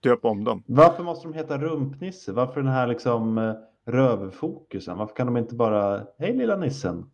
[0.03, 0.63] döpa om dem.
[0.65, 2.31] Varför måste de heta rumpnisse?
[2.31, 3.53] Varför den här liksom eh,
[3.85, 4.97] rövfokusen?
[4.97, 7.05] Varför kan de inte bara, hej lilla nissen?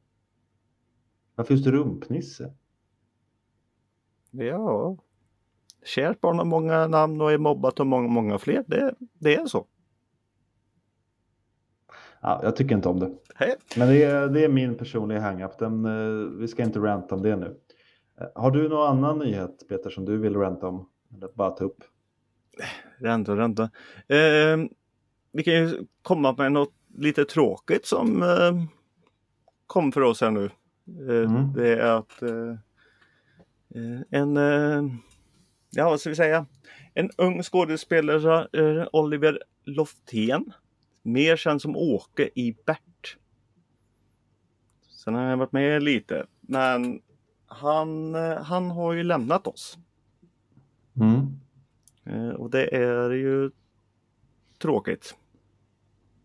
[1.35, 2.53] Varför just rumpnisse?
[4.31, 4.97] Ja.
[5.83, 8.63] Kärt barn har många namn och är mobbat av många, många fler.
[8.67, 9.67] Det, det är så.
[12.21, 13.11] Ja, jag tycker inte om det.
[13.35, 13.55] Hej.
[13.77, 15.57] Men det är, det är min personliga hang-up.
[15.59, 17.57] Den, eh, vi ska inte ranta om det nu.
[18.19, 20.89] Eh, Har du någon annan nyhet Peter som du vill ranta om?
[21.15, 21.83] Eller bara ta upp?
[22.97, 23.63] Ränta, ränta.
[24.07, 24.57] Eh,
[25.31, 28.63] vi kan ju komma med något lite tråkigt som eh,
[29.67, 30.49] kom för oss här nu.
[30.87, 31.53] Eh, Mm.
[31.53, 32.51] Det är att eh,
[33.75, 34.35] eh, en,
[35.69, 36.45] ja vad ska vi säga,
[36.93, 40.53] en ung skådespelare, Oliver Loftén,
[41.01, 43.17] mer känd som Åke i Bert.
[44.89, 47.01] Sen har han varit med lite, men
[47.45, 49.77] han, han har ju lämnat oss.
[50.95, 51.39] Mm.
[52.35, 53.51] Och det är ju
[54.59, 55.15] tråkigt.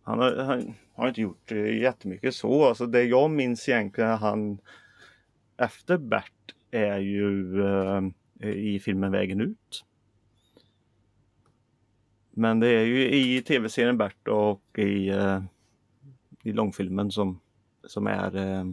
[0.09, 2.65] Han har, han har inte gjort eh, jättemycket så.
[2.65, 4.59] Alltså det jag minns egentligen han
[5.57, 8.03] efter Bert är ju eh,
[8.49, 9.85] i filmen Vägen ut.
[12.31, 15.43] Men det är ju i tv-serien Bert och i, eh,
[16.43, 17.41] i långfilmen som,
[17.87, 18.65] som är eh,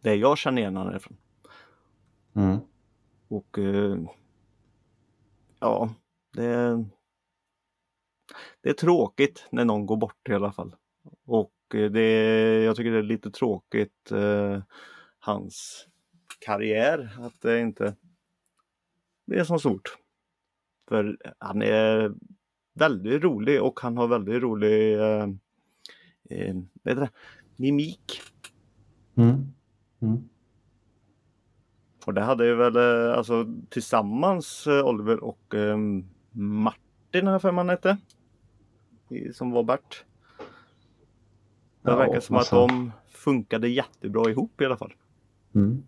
[0.00, 1.16] det jag känner igen honom ifrån.
[2.34, 2.58] Mm.
[3.28, 3.98] Och eh,
[5.60, 5.94] ja,
[6.32, 6.84] det
[8.62, 10.74] det är tråkigt när någon går bort i alla fall.
[11.26, 14.62] Och eh, det är, jag tycker det är lite tråkigt eh,
[15.18, 15.86] hans
[16.38, 17.94] karriär, att det inte
[19.26, 19.96] blir så stort.
[20.88, 22.14] För han är
[22.74, 25.28] väldigt rolig och han har väldigt rolig eh,
[26.30, 27.10] eh, vad heter det?
[27.56, 28.20] mimik.
[29.14, 29.52] Mm.
[30.02, 30.28] Mm.
[32.06, 35.78] Och det hade ju väl eh, alltså tillsammans eh, Oliver och eh,
[36.30, 37.98] Martin jag för mig han hette.
[39.34, 40.04] Som var Bert.
[41.82, 42.62] Det Ja, verkar som alltså.
[42.64, 44.92] att de funkade jättebra ihop i alla fall.
[45.54, 45.82] Mm.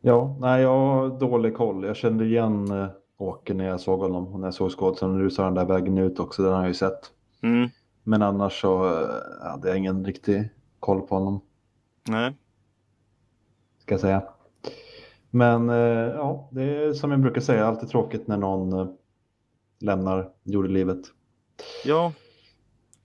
[0.00, 1.84] Ja, nej, jag har dålig koll.
[1.84, 5.18] Jag kände igen eh, Åke när jag såg honom och när jag såg skådisen.
[5.18, 7.12] Nu har den där vägen ut också, den har jag ju sett.
[7.42, 7.68] Mm.
[8.02, 10.48] Men annars så eh, hade jag ingen riktig
[10.80, 11.40] koll på honom,
[12.08, 12.36] Nej.
[13.78, 14.22] ska jag säga.
[15.30, 15.76] Men eh,
[16.14, 18.96] ja, det är som jag brukar säga, alltid tråkigt när någon
[19.80, 21.00] lämnar jordelivet.
[21.84, 22.12] Ja.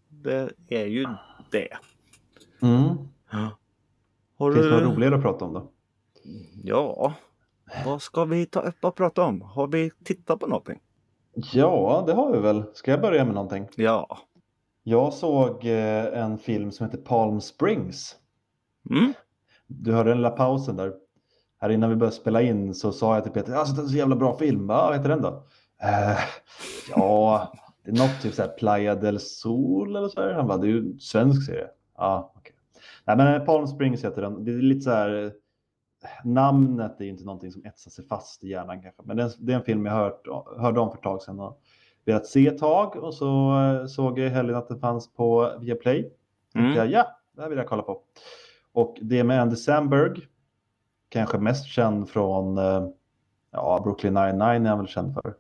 [0.10, 1.07] Det är ju
[1.51, 1.69] det.
[2.62, 2.97] Mm.
[4.38, 4.86] Har Finns det du...
[4.86, 5.71] något roligare att prata om då?
[6.63, 7.13] Ja.
[7.86, 9.41] Vad ska vi ta upp och prata om?
[9.41, 10.79] Har vi tittat på någonting?
[11.53, 12.63] Ja, det har vi väl.
[12.73, 13.67] Ska jag börja med någonting?
[13.75, 14.17] Ja.
[14.83, 18.15] Jag såg eh, en film som heter Palm Springs.
[18.89, 19.13] Mm.
[19.67, 20.93] Du hörde den lilla pausen där.
[21.60, 23.89] Här innan vi började spela in så sa jag till Peter, alltså det är en
[23.89, 24.88] så jävla bra film, va?
[24.88, 25.43] vad heter den då?
[25.83, 26.17] Eh,
[26.89, 27.53] ja,
[27.88, 30.34] det är något typ såhär Playa del Sol eller så här.
[30.34, 31.67] Han bara, det är ju en svensk serie.
[31.97, 32.56] Ja, okej.
[33.06, 34.43] Nej men Palm Springs heter den.
[34.43, 35.32] Det är lite så här, eh,
[36.23, 39.02] namnet är ju inte någonting som etsar sig fast i hjärnan kanske.
[39.06, 41.62] Men det är, en film jag hört, hörde om för ett tag sedan och
[42.06, 42.95] velat se ett tag.
[42.95, 46.13] Och så eh, såg jag i helgen att det fanns på Viaplay.
[46.56, 46.73] Mm.
[46.73, 48.02] Jag, ja, det här vill jag kolla på.
[48.71, 50.21] Och det är med Andy Samberg.
[51.10, 52.88] Kanske mest känd från eh,
[53.52, 55.36] ja, Brooklyn 99 är han väl känd för.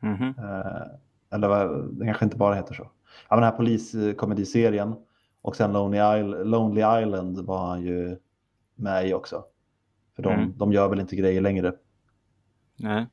[0.00, 0.34] Mhm.
[0.38, 0.86] Eh,
[1.32, 2.82] eller det kanske inte bara heter så.
[2.82, 4.94] Ja, men den här poliskomediserien.
[5.42, 8.16] Och sen Lonely, Isle- Lonely Island var han ju
[8.74, 9.44] med i också.
[10.16, 10.52] För de, Mm.
[10.58, 11.72] de gör väl inte grejer längre.
[12.78, 13.06] Nej.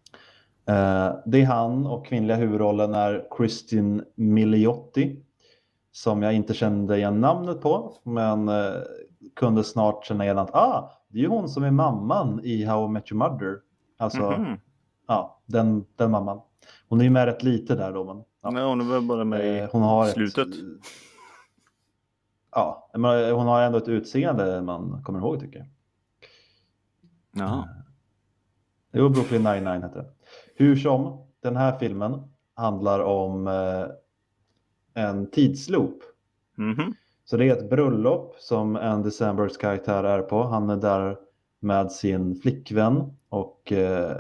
[0.66, 5.24] Eh, det är han och kvinnliga huvudrollen är Kristin Milioti.
[5.92, 7.94] Som jag inte kände igen namnet på.
[8.04, 8.74] Men eh,
[9.36, 12.86] kunde snart känna igen att ah, det är ju hon som är mamman i How
[12.86, 13.58] I Met Your Mother.
[13.98, 14.58] Alltså, Mhm.
[15.08, 16.42] ja, den, den mamman.
[16.90, 18.04] Hon är ju med rätt lite där då.
[18.04, 18.52] Men, ja.
[18.52, 20.48] Nej, hon är bara med i Eh, hon har slutet.
[20.48, 20.56] Ett,
[22.52, 25.68] ja, men hon har ändå ett utseende man kommer ihåg tycker jag.
[27.32, 27.70] Jaha.
[28.94, 30.10] Jo, Brooklyn 99 heter det.
[30.56, 32.22] Hur som, den här filmen
[32.54, 33.86] handlar om eh,
[34.94, 36.04] en tidsloop.
[36.56, 36.94] Mhm.
[37.26, 40.44] Så det är ett bröllop som Andy Sambergs karaktär är på.
[40.44, 41.18] Han är där
[41.60, 44.18] med sin flickvän och eh,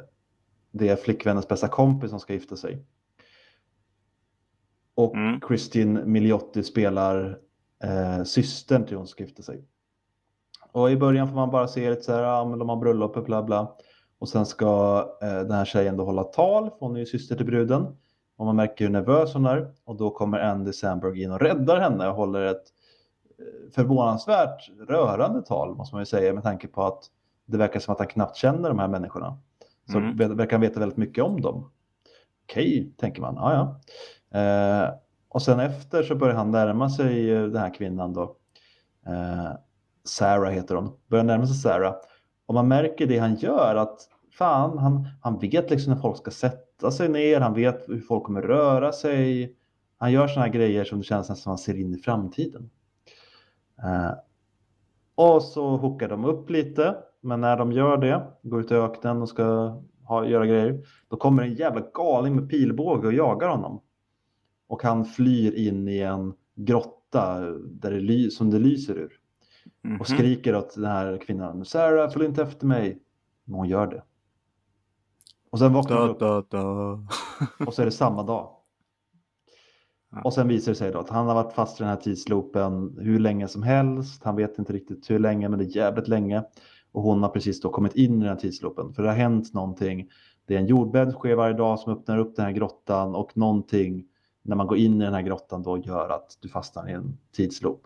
[0.71, 2.85] det är flickvännens bästa kompis som ska gifta sig.
[4.95, 5.39] Och Mm.
[5.41, 7.39] Kristin Miliotti spelar
[7.83, 9.63] eh, systern till hon som ska gifta sig.
[10.71, 13.17] Och i början får man bara se lite så här, ja men de har bröllop
[13.17, 13.75] och bla bla.
[14.19, 17.35] Och sen ska eh, den här tjejen då hålla tal, för hon är ju syster
[17.35, 17.97] till bruden.
[18.37, 19.73] Och man märker hur nervös hon är.
[19.85, 22.63] Och då kommer Andy Samberg in och räddar henne och håller ett
[23.39, 27.03] eh, förvånansvärt rörande tal, måste man ju säga, med tanke på att
[27.45, 29.37] det verkar som att han knappt känner de här människorna.
[29.91, 30.15] Så Mm.
[30.17, 31.69] ver- verkar han veta väldigt mycket om dem.
[32.43, 33.35] Okej, tänker man.
[33.35, 34.39] Ja, ja.
[34.39, 34.93] Eh,
[35.29, 38.35] och sen efter så börjar han närma sig eh, den här kvinnan då.
[39.07, 39.51] Eh,
[40.03, 40.91] Sarah heter hon.
[41.07, 41.95] Börjar närma sig Sarah.
[42.45, 43.99] Och man märker det han gör att
[44.37, 47.39] fan, han, han vet liksom när folk ska sätta sig ner.
[47.39, 49.55] Han vet hur folk kommer röra sig.
[49.97, 52.69] Han gör sådana grejer som det känns nästan som han ser in i framtiden.
[53.83, 54.11] Eh,
[55.15, 56.95] och så hookar de upp lite.
[57.21, 61.17] Men när de gör det, går ut i öknen och ska ha, göra grejer, då
[61.17, 63.81] kommer en jävla galning med pilbåge och jagar honom.
[64.67, 69.19] Och han flyr in i en grotta där det ly- som det lyser ur.
[69.81, 70.01] Mhm.
[70.01, 72.99] Och skriker åt den här kvinnan, Sarah, följ inte efter mig.
[73.45, 74.03] Men hon gör det.
[75.49, 76.53] Och sen vaknar hon upp
[77.67, 78.55] och så är det samma dag.
[80.23, 82.97] Och sen visar det sig då att han har varit fast i den här tidsloopen
[82.99, 84.23] hur länge som helst.
[84.23, 86.43] Han vet inte riktigt hur länge, men det är jävligt länge.
[86.91, 88.93] Och hon har precis då kommit in i den här tidsloopen.
[88.93, 90.09] För det har hänt någonting.
[90.45, 94.05] Det är en jordbädd sker varje dag som öppnar upp den här grottan och någonting
[94.41, 97.17] när man går in i den här grottan då gör att du fastnar i en
[97.35, 97.81] tidsloop.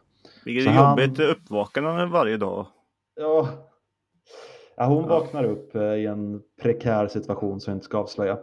[0.45, 2.65] Vilket är han- jobbigt uppvaknande varje dag.
[3.15, 3.47] Ja.
[4.77, 5.07] ja hon Ja.
[5.19, 8.37] vaknar upp eh, i en prekär situation som jag inte ska avslöja.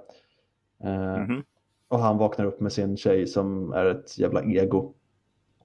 [0.85, 1.43] Eh, Mhm.
[1.89, 4.95] Och han vaknar upp med sin tjej som är ett jävla ego.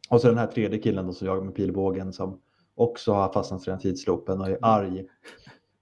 [0.10, 2.40] Och så den här tredje killen då som jagar med pilbågen som
[2.76, 5.06] också har fastnat i den tidsloopen och är arg.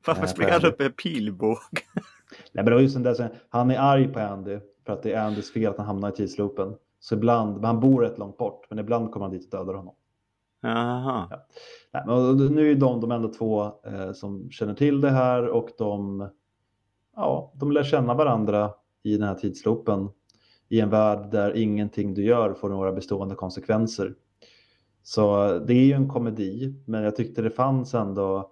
[0.07, 1.59] Varför Eh, springer han för- upp med pilbåge?
[1.95, 2.03] Nej,
[2.51, 5.21] men det var just den där, han är arg på Andy för att det är
[5.25, 6.75] Andys fel att han hamnar i tidsloopen.
[6.99, 9.73] Så ibland, men han bor rätt långt bort, men ibland kommer han dit och dödar
[9.73, 9.95] honom.
[11.93, 15.69] Nej, men nu är de de enda två eh, som känner till det här och
[15.77, 16.27] de,
[17.15, 18.71] ja, de lär känna varandra
[19.03, 20.09] i den här tidsloopen
[20.69, 24.15] i en värld där ingenting du gör får några bestående konsekvenser.
[25.03, 28.51] Så det är ju en komedi, men jag tyckte det fanns ändå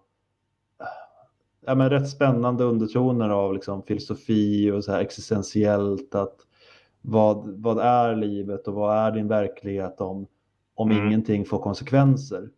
[1.66, 6.16] ja, men rätt spännande undertoner av liksom filosofi och så här existentiellt.
[6.16, 6.36] Att
[7.02, 10.28] vad, vad är livet och vad är din verklighet om,
[10.76, 11.08] om Mm.
[11.08, 12.50] ingenting får konsekvenser?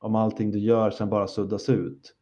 [0.00, 2.14] Om allting du gör sen bara suddas ut.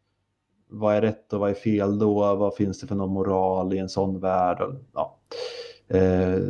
[0.69, 2.35] Vad är rätt och vad är fel då?
[2.35, 4.61] Vad finns det för någon moral i en sån värld?
[4.61, 5.19] Och, ja.
[5.89, 6.41] eh,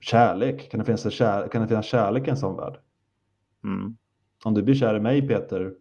[0.00, 2.78] kärlek, kan det, finnas en kär, kan det finnas kärlek i en sån värld?
[3.64, 3.96] Mm.
[4.44, 5.74] Om du blir kär i mig Peter,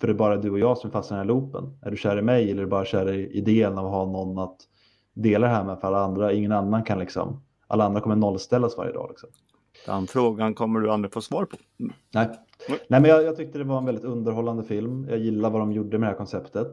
[0.00, 1.78] för det är bara du och jag som fastnar i den här loopen.
[1.82, 4.06] Är du kär i mig eller är du bara kär i idén av att ha
[4.06, 4.56] någon att
[5.14, 6.32] dela det här med för alla andra?
[6.32, 9.06] Ingen annan kan liksom, alla andra kommer nollställas varje dag.
[9.10, 9.28] Liksom.
[9.86, 11.56] Den frågan kommer du aldrig få svar på.
[11.76, 11.90] Nej.
[12.68, 12.78] Nej.
[12.88, 15.06] Men jag, jag tyckte det var en väldigt underhållande film.
[15.10, 16.72] Jag gillar vad de gjorde med det här konceptet.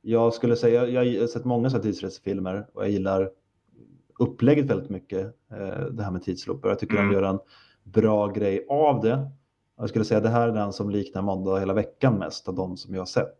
[0.00, 3.30] Jag skulle säga, jag, jag har sett många sådana tidsresefilmer och jag gillar
[4.18, 6.68] upplägget väldigt mycket, eh, det här med tidslooper.
[6.68, 7.08] Jag tycker Mm.
[7.08, 7.38] de gör en
[7.84, 9.30] bra grej av det.
[9.82, 12.54] Jag skulle säga att det här är den som liknar Måndag hela veckan mest av
[12.54, 13.38] de som jag har sett.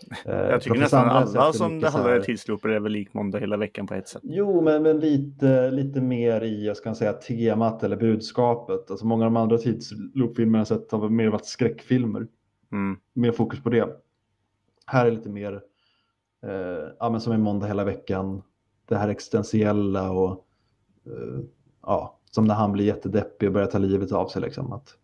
[0.26, 3.56] Eh, Jag tycker nästan alla som det handlar om tidslooper är väl lik måndag hela
[3.56, 4.22] veckan på ett sätt.
[4.24, 8.90] Jo, men, men lite, lite mer i, jag ska säga, temat eller budskapet.
[8.90, 12.26] Alltså många av de andra tidsloopfilmerna jag sett har mer varit skräckfilmer.
[12.72, 12.98] Mm.
[13.12, 13.88] Mer fokus på det.
[14.86, 15.60] Här är lite mer,
[16.46, 18.42] eh, ja men som en måndag hela veckan.
[18.88, 20.46] Det här existentiella och
[21.06, 21.40] eh,
[21.82, 24.72] ja, som när han blir jättedeppig och börjar ta livet av sig liksom.
[24.72, 24.96] Att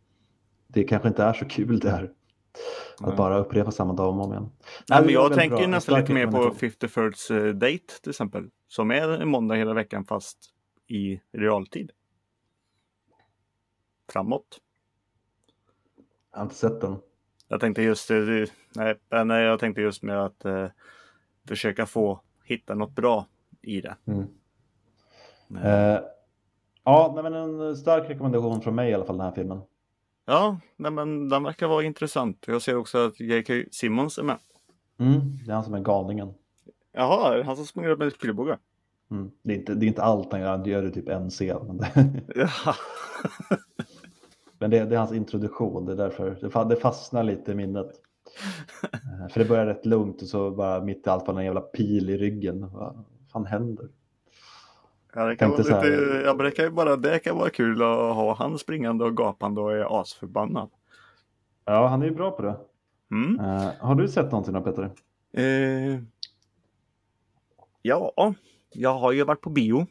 [0.73, 2.13] det kanske inte är så kul det här.
[3.01, 3.17] Att Nej.
[3.17, 4.51] bara upprepa samma dag om och om igen.
[4.89, 5.67] Nej, men jag tänker bra.
[5.67, 6.71] nästan lite mer på rekommendation.
[6.71, 8.51] 50 First eh, Date till exempel.
[8.69, 10.39] Som är en måndag hela veckan fast
[10.87, 11.91] i realtid.
[14.13, 14.59] Framåt.
[16.33, 16.97] Jag har inte sett den.
[17.49, 20.67] Jag tänkte just, eh, det- nej, eh, nej, jag tänkte just med att eh,
[21.49, 23.27] försöka få hitta något bra
[23.63, 23.97] i det.
[24.05, 24.27] Mm.
[25.65, 26.01] Eh, Eh,
[26.85, 29.61] ja, nej, men en stark rekommendation från mig i alla fall den här filmen.
[30.31, 32.45] Ja, nej, men den verkar vara intressant.
[32.47, 33.55] Jag ser också att J.K.
[33.73, 34.37] Simmons är med.
[34.99, 36.35] Mm, det är han som är galningen.
[36.93, 38.59] Jaha, är det han som springer upp med pilbåge?
[39.11, 39.31] Mm.
[39.43, 41.67] Det, är inte, det är inte allt han gör, han gör det typ en scen.
[41.67, 42.75] Men det, Ja.
[44.59, 47.55] men det, det är hans introduktion, det är därför det, fa- det fastnar lite i
[47.55, 47.87] minnet.
[48.93, 51.61] Eh, För det börjar rätt lugnt och så bara mitt i allt var en jävla
[51.61, 52.71] pil i ryggen.
[52.73, 53.89] Vad fan händer?
[55.15, 57.83] Ja, det, kan vara lite, här- ja, det kan ju bara det kan vara kul
[57.83, 60.71] att ha han springande och gapande och är asförbannad.
[61.65, 62.57] Ja, han är ju bra på det.
[63.11, 63.41] Mm.
[63.41, 64.91] Eh, har du sett någonting då Peter?
[65.33, 66.01] Eh,
[67.83, 68.35] ja,
[68.73, 69.87] jag har ju varit på bio.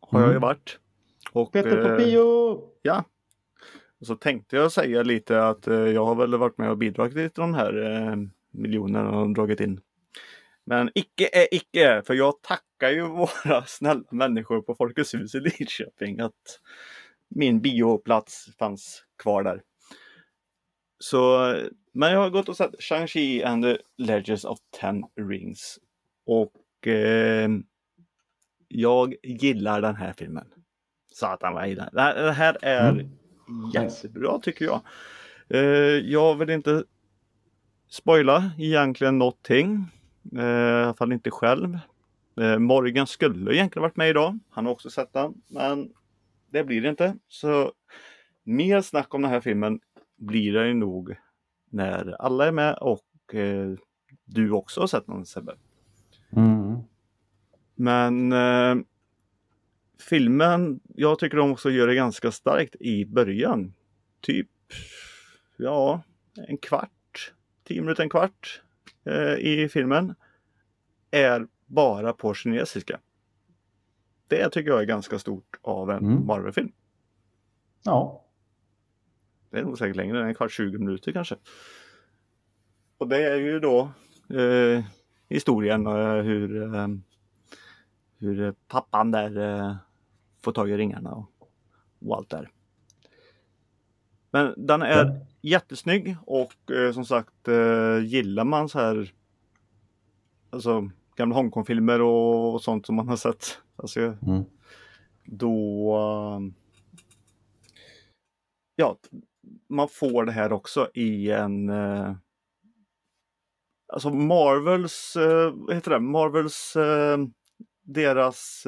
[0.00, 0.42] Har jag ju Mm.
[0.42, 0.78] varit.
[1.32, 2.60] Och, Peter på eh, bio!
[2.82, 3.04] Ja.
[4.00, 7.40] Och så tänkte jag säga lite att jag har väl varit med och bidragit till
[7.40, 9.80] de här miljonerna de dragit in.
[10.64, 15.40] Men icke är icke, för jag tackar ju våra snälla människor på Folkets hus i
[15.40, 16.60] Lidköping att
[17.28, 19.62] min bioplats fanns kvar där.
[20.98, 21.54] Så,
[21.92, 25.78] men jag har gått och sett Shang-Chi and the Legends of Ten Rings.
[26.26, 27.48] Och eh,
[28.68, 30.46] jag gillar den här filmen.
[31.12, 31.94] Satan vad jag gillar den.
[31.94, 33.10] Det här- Det här är Mm.
[33.74, 34.80] jättebra tycker jag.
[35.48, 35.60] Eh,
[36.12, 36.84] jag vill inte
[37.90, 39.84] spoila egentligen någonting.
[40.38, 41.78] Eh, I alla fall inte själv.
[42.40, 44.38] Eh, Morgan skulle egentligen varit med idag.
[44.50, 45.34] Han har också sett den.
[45.48, 45.92] Men
[46.50, 47.16] det blir det inte.
[47.28, 47.72] Så
[48.42, 49.80] mer snack om den här filmen
[50.16, 51.16] blir det ju nog
[51.70, 53.74] när alla är med och eh,
[54.24, 55.56] du också har sett den Sebbe.
[56.36, 56.78] Mm.
[57.74, 58.84] Men eh,
[60.00, 63.74] filmen, jag tycker de också gör det ganska starkt i början.
[64.20, 64.50] Typ,
[65.56, 66.02] ja,
[66.48, 67.32] en kvart,
[67.64, 68.62] tio minuter, en kvart
[69.04, 70.14] eh, i filmen
[71.10, 73.00] är bara på kinesiska.
[74.28, 76.26] Det tycker jag är ganska stort av en Mm.
[76.26, 76.72] Marvel-film.
[77.84, 78.24] Ja.
[79.50, 81.36] Det är nog säkert längre, en kvart, 20 minuter kanske.
[82.98, 83.92] Och det är ju då
[84.38, 84.84] eh,
[85.28, 86.88] historien eh, hur, eh,
[88.18, 89.76] hur pappan där eh,
[90.42, 91.30] får tag i ringarna och,
[92.06, 92.50] och allt där.
[94.30, 95.26] Men den är Ja.
[95.40, 99.12] jättesnygg och eh, som sagt eh, gillar man så här
[100.50, 103.58] alltså gamla Hongkong-filmer och, och sånt som man har sett.
[103.76, 104.44] Alltså, Mm.
[105.24, 105.96] då
[106.36, 106.54] um,
[108.76, 108.98] ja,
[109.68, 112.16] man får det här också i en uh,
[113.92, 116.76] alltså Marvels, uh, vad heter det, Marvels
[117.82, 118.66] deras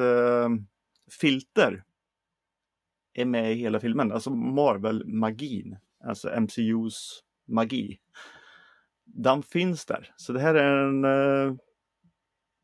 [1.20, 1.84] filter
[3.14, 7.98] är med i hela filmen, alltså Marvel-magin, alltså MCUs magi.
[9.04, 11.04] Den finns där, så det här är en,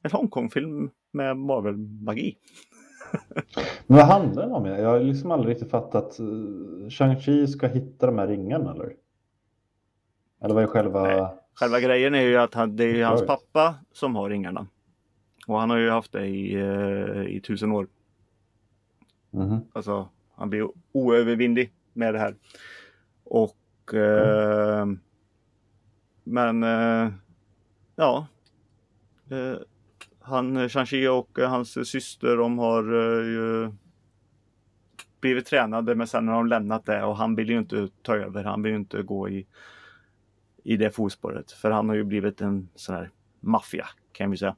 [0.03, 2.37] en Hongkong-film med Marvel-magi.
[3.87, 4.67] Men vad handlar den om?
[4.67, 6.19] Jag har liksom aldrig riktigt fattat.
[6.19, 6.25] eh,
[6.89, 8.95] Shang-Chi ska hitta de här ringarna eller?
[10.41, 11.03] Eller vad är själva...
[11.03, 11.27] Nej.
[11.55, 14.67] själva grejen är ju att han, det är hans pappa som har ringarna.
[15.47, 17.87] Och han har ju haft det i, eh, i tusen år.
[19.31, 19.61] Mhm.
[19.73, 22.35] Alltså, han blir oövervinnlig med det här.
[23.25, 23.95] Och...
[23.95, 24.87] Eh,
[26.25, 26.63] men...
[26.63, 27.13] Eh,
[27.97, 28.27] ja.
[29.31, 29.57] Eh,
[30.25, 33.73] han, Shang-Chi och eh, hans syster, de har eh, ju
[35.21, 38.45] blivit tränade men sen har de lämnat det och han vill ju inte ta över.
[38.45, 39.47] Han vill ju inte gå i,
[40.65, 41.53] i det fotspåret.
[41.53, 44.57] För han har ju blivit en sån här maffia kan vi säga.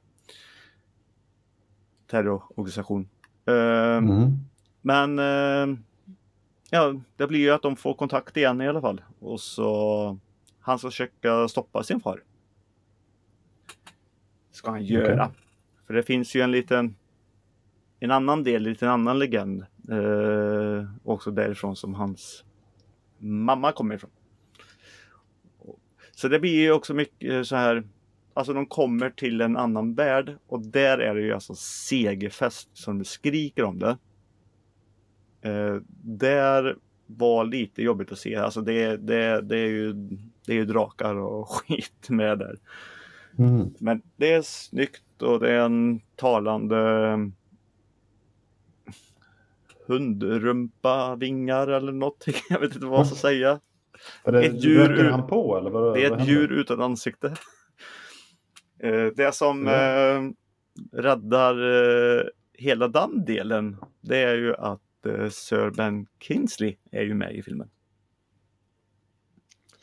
[2.07, 3.09] Terrororganisation.
[3.45, 4.39] Eh, Mhm.
[4.81, 5.77] men eh,
[6.69, 9.01] ja, det blir ju att de får kontakt igen i alla fall.
[9.19, 10.17] Och så
[10.59, 12.23] han ska försöka stoppa sin far.
[14.51, 15.31] Ska han göra.
[15.87, 16.95] För det finns ju en liten
[17.99, 19.65] en annan del, en liten annan legend.
[19.89, 22.43] Eh, också därifrån som hans
[23.17, 24.09] mamma kommer ifrån.
[26.11, 27.83] Så det blir ju också mycket så här.
[28.33, 32.99] Alltså de kommer till en annan värld och där är det ju alltså segerfest som
[32.99, 33.97] det skriker om det.
[35.41, 38.35] Eh, där var lite jobbigt att se.
[38.35, 39.93] Alltså det, det, det, är ju,
[40.45, 42.57] det är ju drakar och skit med där.
[43.37, 43.73] Mm.
[43.79, 46.75] Men det är snyggt och det är en talande
[49.87, 52.33] hundrumpa vingar eller någonting.
[52.49, 53.59] Jag vet inte vad jag ska säga.
[54.23, 57.35] Är det, Ett djur han på eller vad, Det är ett djur utan ansikte.
[58.79, 59.73] Eh, Det som Ja.
[59.73, 60.21] eh,
[60.91, 61.55] räddar
[62.17, 62.23] eh,
[62.53, 67.43] hela den delen det är ju att eh, Sir Ben Kingsley är ju med i
[67.43, 67.69] filmen.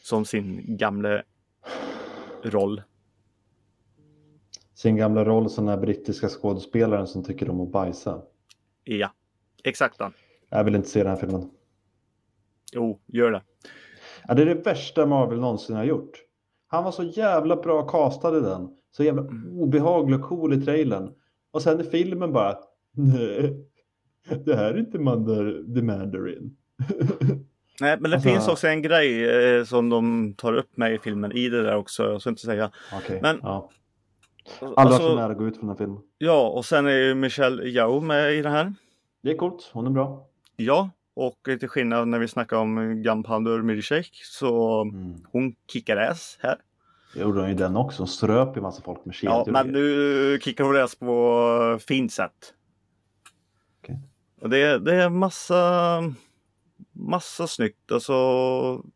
[0.03, 1.23] Som sin gamle
[2.45, 2.83] roll.
[4.83, 8.23] Sin gamla roll som den här brittiska skådespelaren som tycker om att bajsa.
[8.85, 9.11] Ja,
[9.65, 10.13] exakt den.
[10.51, 11.51] Jag vill inte se den här filmen.
[12.73, 13.43] Jo, gör det.
[14.29, 16.11] Ja, det är det värsta Marvel någonsin har gjort.
[16.67, 18.69] Han var så jävla bra castad i den.
[18.91, 19.59] Så jävla Mm.
[19.61, 21.11] obehaglig och cool i trailern.
[21.51, 22.57] Och sen i filmen bara,
[22.93, 23.67] nej,
[24.45, 26.57] det här är inte Mandar, The Mandarin.
[27.81, 29.25] Nej, men det Alltså- finns också en grej
[29.59, 32.03] eh, som de tar upp med i filmen i det där också.
[32.03, 32.71] Jag ska inte säga.
[32.95, 33.71] Okej, Men- ja.
[34.61, 36.03] Aldrig Alltså, varit så nära att gå ut från den här filmen.
[36.19, 38.75] ja, och sen är ju Michelle Yeoh med i det här.
[39.23, 40.27] Det är coolt, hon är bra.
[40.57, 45.15] Ja, och till skillnad när vi snackar om Gunpowder Milkshake så Mm.
[45.33, 46.57] hon kickar ass här.
[47.15, 49.43] Det gjorde hon ju den också, hon ströp ju massa folk med kedjor.
[49.47, 52.55] Ja, men nu kickar hon ass på fint sätt.
[53.83, 53.99] Okej.
[54.41, 55.57] Och det, är- det är massa
[56.93, 57.93] massa snyggt.
[57.93, 58.13] Alltså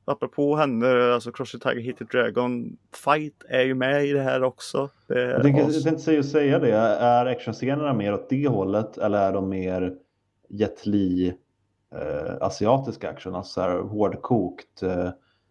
[0.05, 4.43] apropå henne, alltså Cross the Tiger Hit Dragon Fight är ju med i det här
[4.43, 4.91] också.
[5.07, 9.33] Det Jag tänkte, jag tänkte säga, det, är actionscenerna mer åt det hållet eller är
[9.33, 9.95] de mer
[10.49, 11.35] Jet Li
[11.95, 13.35] eh, asiatisk action?
[13.35, 15.11] Alltså så här hårdkokt, eh,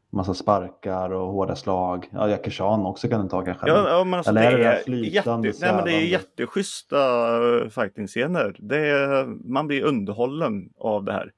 [0.10, 2.10] massa sparkar och hårda slag.
[2.12, 3.68] Ja, Jackie Chan också kan den ta kanske.
[3.68, 6.06] Ja, ja, men alltså Eller det är det är, flytande, jätte, nej, men det är
[6.06, 8.56] jätteschyssta uh, fighting-scener.
[8.60, 11.32] Det är, man blir underhållen av det här.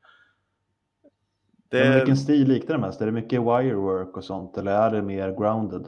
[1.70, 3.02] Det, Men vilken stil liknar det mest?
[3.02, 5.88] Är det mycket wirework och sånt eller är det mer grounded?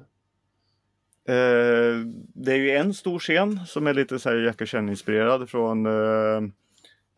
[1.30, 5.86] eh, det är ju en stor scen som är lite så här Jackie Chan-inspirerad från
[5.86, 6.44] eh,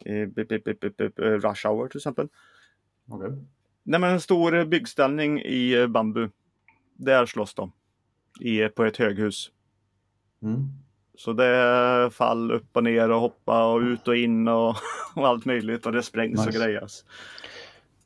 [0.06, 2.28] eh, eh, Rush Hour till exempel.
[3.08, 3.30] Okay.
[3.84, 6.30] Nej men en stor byggställning i eh, bambu.
[6.95, 7.71] Där slåss de.
[8.39, 9.52] I, på ett höghus.
[10.41, 10.67] Mm.
[11.15, 14.76] Så det är fall upp och ner och hoppa och ut och in och,
[15.15, 16.60] och allt möjligt och det sprängs och Nice.
[16.60, 17.06] grejas.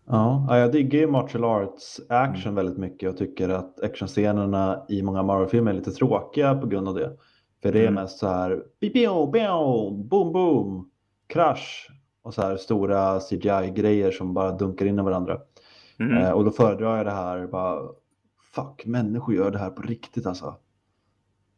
[0.07, 2.55] Ja, ja, jag diggar ju martial arts action Mm.
[2.55, 6.95] väldigt mycket och tycker att actionscenerna i många Marvel-filmer är lite tråkiga på grund av
[6.95, 7.11] det.
[7.61, 7.93] För det är Mm.
[7.93, 10.89] mest så här pipio, pio, boom, boom,
[11.27, 11.89] krasch
[12.23, 15.37] och så här stora CGI-grejer som bara dunkar in i varandra.
[15.99, 16.17] Mm.
[16.17, 17.81] Eh, och då föredrar jag det här bara,
[18.55, 20.55] fuck, människor gör det här på riktigt alltså.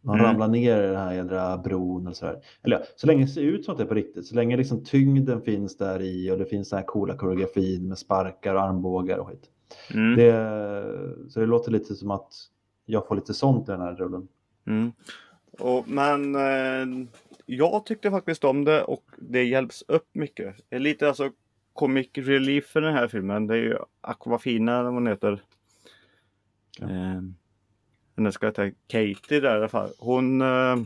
[0.02, 0.26] Man Mm.
[0.26, 2.41] ramlar ner i den här jädra bron eller sådär.
[2.64, 4.58] Eller ja, så länge det ser ut som att det är på riktigt, så länge
[4.58, 8.62] liksom tyngden finns där i och det finns den här coola koreografin med sparkar och
[8.62, 9.50] armbågar och skit.
[9.93, 10.16] Mm.
[10.16, 10.34] Det,
[11.30, 12.34] så det låter lite som att
[12.86, 14.28] jag får lite sånt i den här rullen.
[14.68, 14.91] Mm.
[15.60, 17.08] Och, men eh,
[17.45, 20.56] jag tyckte faktiskt om det och det hjälps upp mycket.
[20.70, 21.32] Det är lite alltså
[21.74, 23.48] comic relief för den här filmen.
[23.48, 25.41] Det är ju Aquafina vad hon heter.
[26.80, 26.89] Ja.
[26.89, 27.22] Eh,
[28.18, 29.89] hennes ska heta Katie där i alla fall.
[29.99, 30.78] Hon eh,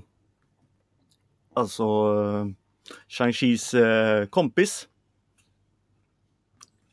[1.53, 2.45] Alltså eh,
[3.07, 4.87] Shang-Chis eh, kompis.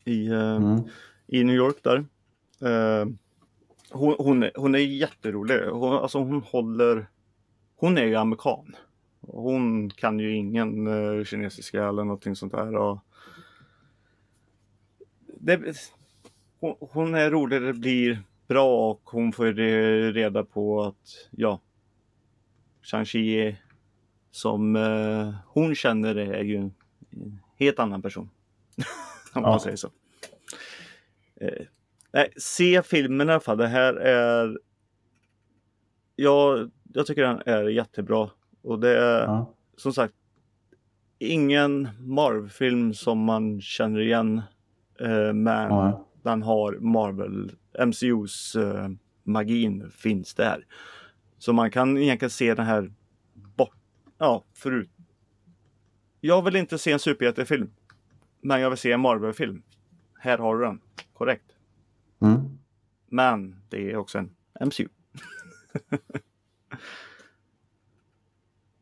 [0.04, 0.80] I, eh, Mm.
[1.26, 2.06] i New York där.
[2.60, 3.06] Eh,
[3.90, 5.60] hon, hon, är, hon är jätterolig.
[5.60, 7.06] Hon, alltså hon håller...
[7.76, 8.76] Hon är ju amerikan.
[9.20, 12.76] Hon kan ju ingen eh, kinesiska eller någonting sånt där.
[12.76, 12.98] Och
[15.40, 15.76] det,
[16.60, 17.62] hon, hon är rolig.
[17.62, 21.60] Det blir bra och hon får re- reda på att ja,
[22.82, 23.56] Shang-Chi
[24.30, 26.74] som eh, hon känner är ju en
[27.58, 28.30] helt annan person.
[29.34, 29.50] Om Ja.
[29.50, 29.88] man säger så.
[31.40, 31.66] Eh,
[32.12, 33.58] nej, se filmen i alla fall.
[33.58, 34.58] Det här är...
[36.16, 38.30] Ja, jag tycker den är jättebra.
[38.62, 39.54] Och det är Ja.
[39.76, 40.14] som sagt
[41.18, 44.42] ingen Marvel-film som man känner igen.
[45.00, 46.07] Eh, men Ja.
[46.22, 47.52] Den har Marvel,
[47.86, 48.88] MCUs eh,
[49.22, 50.66] magin finns där.
[51.38, 52.92] Så man kan egentligen se den här
[53.34, 53.76] bort,
[54.18, 54.90] ja förut.
[56.20, 57.70] Jag vill inte se en superhjältefilm.
[58.40, 59.62] Men jag vill se en Marvel-film.
[60.18, 60.80] Här har du den.
[61.12, 61.52] Korrekt.
[62.20, 62.58] Mm.
[63.06, 64.30] Men det är också en
[64.66, 64.88] MCU.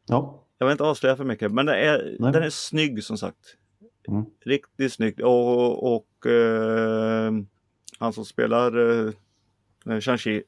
[0.07, 0.43] ja.
[0.59, 2.33] Jag vill inte avslöja för mycket, men det är, Nej.
[2.33, 3.57] den är snygg som sagt.
[4.09, 4.25] Mm.
[4.41, 5.21] Riktigt snyggt.
[5.23, 7.33] Och, och eh,
[7.99, 8.77] han som spelar
[9.07, 9.13] eh,
[9.85, 10.43] Shang-Chi,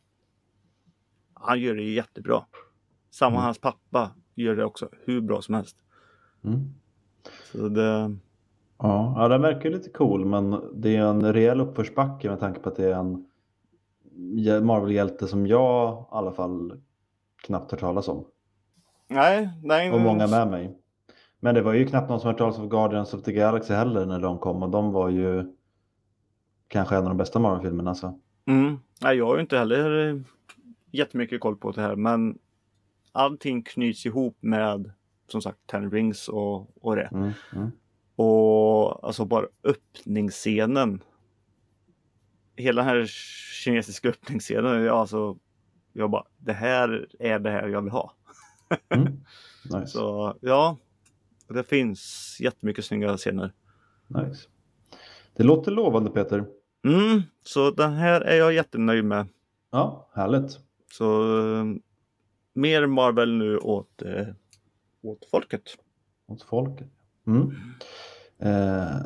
[1.34, 2.44] han gör det jättebra.
[3.10, 3.42] Samma Mm.
[3.44, 5.76] hans pappa gör det också hur bra som helst.
[6.44, 6.60] Mm.
[7.52, 8.16] Så det,
[8.80, 12.68] Ja, ja, den verkar lite cool, men det är en rejäl uppförsbacke med tanke på
[12.68, 13.26] att det är en
[14.14, 16.80] hj- Marvel-hjälte som jag i alla fall
[17.42, 18.24] knappt hört talas om.
[19.08, 19.90] nej, nej.
[19.92, 20.78] Och många med mig.
[21.40, 24.06] Men det var ju knappt någon som hört talas om Guardians of the Galaxy heller
[24.06, 25.54] när de kom och de var ju
[26.68, 27.94] kanske en av de bästa Marvel-filmerna.
[27.94, 28.20] Så.
[28.46, 28.78] Mm.
[29.00, 30.20] Nej, jag har ju inte heller eh,
[30.90, 32.38] jättemycket koll på det här, men
[33.12, 34.92] allting knyts ihop med
[35.26, 37.08] som sagt Ten Rings och, och det.
[37.12, 37.70] Mm, mm.
[38.16, 41.02] Och alltså bara öppningsscenen.
[42.56, 43.06] Hela den här
[43.64, 44.82] kinesiska öppningsscenen.
[44.82, 45.36] ja, Alltså,
[45.92, 48.12] jag bara, det här är det här jag vill ha.
[48.88, 49.12] Mm.
[49.64, 49.86] Nice.
[49.86, 50.76] Så ja,
[51.54, 53.52] det finns jättemycket snygga scener.
[54.06, 54.48] nice.
[55.36, 56.44] Det låter lovande Peter.
[56.84, 59.26] Mm, så den här är jag jättenöjd med.
[59.70, 60.58] Ja, härligt.
[60.92, 61.64] Så eh,
[62.52, 64.26] mer Marvel nu åt, eh,
[65.02, 65.62] åt folket.
[66.26, 66.88] Åt folket.
[67.26, 67.50] Mm.
[68.38, 69.00] Eh,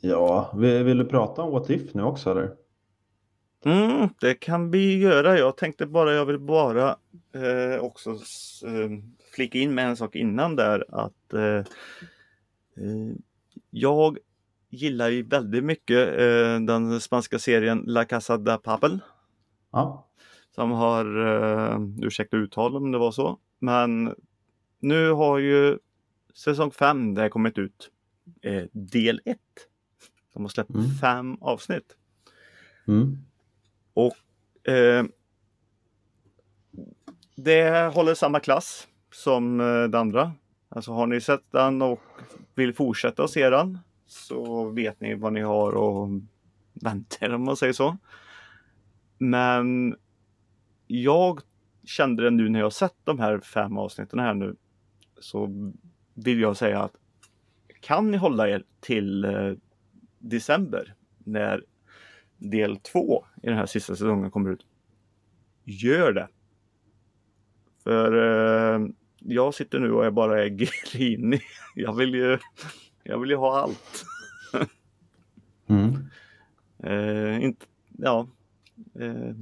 [0.00, 2.54] ja, vill, vill du prata om What If nu också eller?
[3.64, 5.38] Mm, det kan vi göra.
[5.38, 6.96] Jag tänkte bara, jag vill bara
[7.32, 8.10] eh, också
[8.66, 8.90] eh,
[9.34, 11.56] flika in med en sak innan där att eh,
[12.76, 13.14] eh,
[13.70, 14.18] jag
[14.70, 18.98] gillar ju väldigt mycket eh, den spanska serien La Casa de Papel
[19.72, 20.08] Ja.
[20.54, 24.14] som har, eh, ursäkta uttal om det var så, men
[24.80, 25.78] nu har ju
[26.34, 27.90] säsong 5 det kommit ut.
[28.42, 29.38] Eh, del 1.
[30.34, 30.86] De har släppt Mm.
[31.00, 31.96] fem avsnitt.
[32.88, 33.18] Mm.
[34.64, 35.04] Eh,
[37.36, 40.32] det håller samma klass som eh, det andra.
[40.68, 42.00] Alltså har ni sett den och
[42.54, 46.08] vill fortsätta att se den så vet ni vad ni har och
[46.72, 47.96] vänta er om man säger så.
[49.18, 49.96] Men
[50.86, 51.40] jag
[51.84, 54.56] kände det nu när jag sett de här fem avsnitten här nu
[55.20, 55.72] så
[56.14, 56.92] vill jag säga att
[57.80, 59.52] kan ni hålla er till eh,
[60.18, 61.64] december när
[62.40, 64.66] del två i den här sista säsongen kommer ut.
[65.64, 66.28] Gör det!
[67.84, 68.12] För
[68.74, 68.86] eh,
[69.18, 70.48] jag sitter nu och är bara är
[70.92, 71.42] grinig.
[71.74, 72.38] Jag vill ju,
[73.02, 74.04] jag vill ju ha allt.
[75.66, 75.96] Mm.
[76.82, 77.66] Eh, inte,
[77.98, 78.26] ja.
[79.00, 79.34] Eh,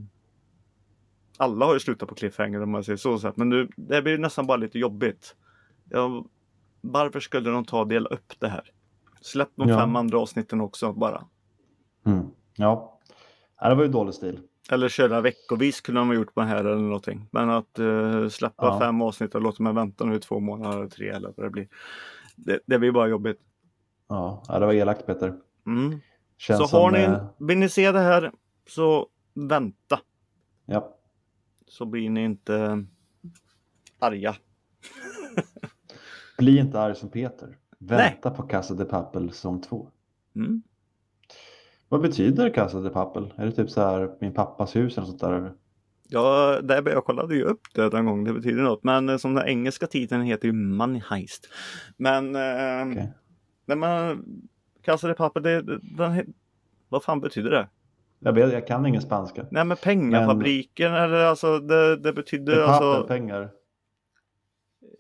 [1.37, 3.19] alla har ju slutat på cliffhanger om man säger så.
[3.19, 5.37] så Men nu, det blir nästan bara lite jobbigt.
[5.91, 6.25] Ja,
[6.81, 8.71] varför skulle de ta och dela upp det här?
[9.21, 9.79] Släpp de Ja.
[9.79, 11.25] fem andra avsnitten också bara.
[12.07, 12.27] Mm.
[12.59, 12.99] Ja.
[13.61, 14.41] det var ju dålig stil.
[14.71, 17.29] Eller köra veckovis kunde de ha gjort på här eller någonting.
[17.31, 18.79] Men att eh, släppa Ja.
[18.81, 21.51] fem avsnitt och låta mig vänta nu i två månader, eller tre eller vad det
[21.51, 21.69] blir.
[22.37, 23.39] Det, det blir bara jobbigt.
[24.09, 25.35] Ja, det var elakt Peter.
[25.67, 26.01] Mm.
[26.39, 28.33] Så som, har ni, eh, vill ni se det här
[28.69, 30.01] så vänta.
[30.67, 30.95] Ja.
[31.67, 32.85] Så blir ni inte
[33.99, 34.37] arga.
[36.39, 37.57] Bli inte arg som Peter.
[37.79, 39.89] Vänta på Casa de Papel säsong 2.
[40.37, 40.63] Mm.
[41.89, 43.35] Vad betyder Casa de Papel?
[43.37, 45.53] Är det typ så här min pappas hus eller sånt där?
[46.09, 48.85] Ja, där, jag kollade ju upp det en gång, det betyder något.
[48.85, 51.49] Men eh, som den engelska titeln heter ju Money Heist.
[51.97, 53.13] Men, eh, Okej.
[53.67, 54.25] när man
[54.83, 56.35] Casa de Papel, det, det, den,
[56.89, 57.69] vad fan betyder det?
[58.21, 59.47] Jag, vet, jag kan ingen spanska.
[59.51, 63.51] Nej men pengafabriken eller alltså det, det betyder De alltså Papel, pengar.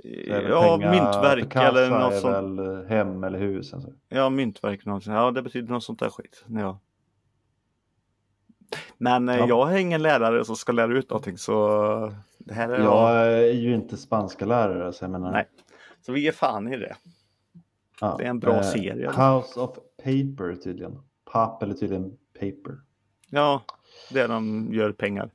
[0.03, 2.35] Det Ja, myntverk eller något sånt.
[2.35, 3.75] väl eh, hem eller hus.
[3.75, 3.91] Alltså.
[4.09, 5.13] Ja, myntverk någonsin.
[5.13, 6.45] Ja, det betyder något sånt där skit.
[6.49, 6.79] Ja.
[8.99, 9.47] Men eh, Ja.
[9.49, 13.53] jag är ingen lärare som ska lära ut någonting så det här är Jag är
[13.53, 15.33] ju inte spanska lärare så jag menar.
[15.33, 15.49] Nej.
[16.07, 16.97] Så vi ger fan i det.
[18.01, 18.15] Ja.
[18.19, 19.07] det är en bra Eh, serie.
[19.09, 19.71] House of
[20.05, 20.99] Paper tydligen.
[21.33, 22.79] Papel är tydligen paper.
[23.31, 23.63] Ja,
[24.13, 25.31] Där de gör pengar.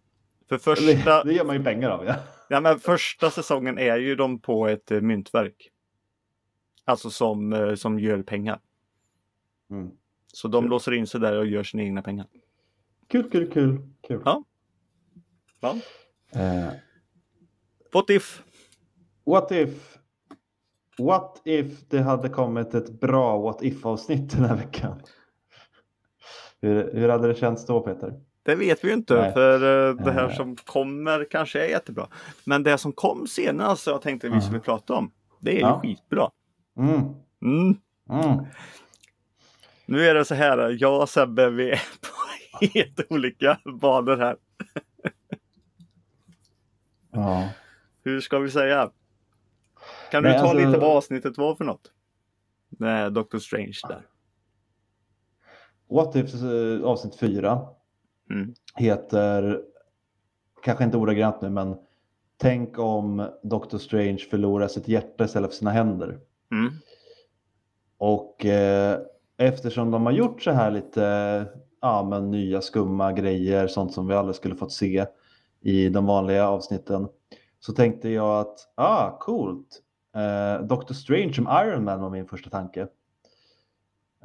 [0.60, 2.16] För Det, första, det gör man ju pengar av ja.
[2.50, 5.70] ja, men första säsongen är ju de på ett eh, myntverk.
[6.86, 8.60] Alltså som, eh, som gör pengar.
[9.72, 9.92] Mm.
[10.34, 10.70] Så de Kul.
[10.70, 12.28] låser in sig där och gör sina egna pengar.
[13.08, 13.82] Kul, kul, kul.
[14.08, 14.22] kul.
[14.26, 14.44] Ja.
[15.60, 15.76] Ja.
[16.42, 16.74] Eh,
[17.94, 18.44] What if?
[19.26, 19.98] what if
[20.98, 25.02] What if det hade kommit ett bra What if-avsnitt den här veckan?
[26.62, 28.22] Hur, hur hade det känts då Peter?
[28.44, 29.34] Det vet vi ju inte Nej.
[29.34, 32.08] för eh, det här som kommer kanske är jättebra.
[32.46, 35.12] Men det som kom senast jag tänkte vi skulle prata om.
[35.40, 35.82] Det är Ja.
[35.84, 36.30] ju skitbra.
[36.78, 37.02] Mm.
[37.42, 37.78] Mm.
[38.10, 38.46] Mm.
[39.86, 44.38] Nu är det så här, jag och Sebbe vi är på helt olika banor här.
[47.12, 47.50] Ja.
[48.04, 48.92] Hur ska vi säga?
[50.12, 51.92] Kan Nej, du ta alltså- lite vad avsnittet var för något?
[52.70, 54.02] Med Doctor Strange där.
[55.90, 57.60] What if eh, avsnitt 4
[58.34, 58.54] Mm.
[58.76, 59.62] heter,
[60.64, 61.76] kanske inte ordagrant nu, men
[62.38, 66.20] tänk om Doctor Strange förlorar sitt hjärta istället för sina händer.
[66.52, 66.74] Mm.
[67.98, 69.00] Och eh,
[69.38, 71.46] eftersom de har gjort så här lite
[71.82, 75.06] ja, men nya skumma grejer, sånt som vi aldrig skulle fått se
[75.62, 77.08] i de vanliga avsnitten,
[77.60, 79.82] så tänkte jag att, ah, coolt.
[80.16, 82.88] Eh, Doctor Strange som Iron Man var min första tanke.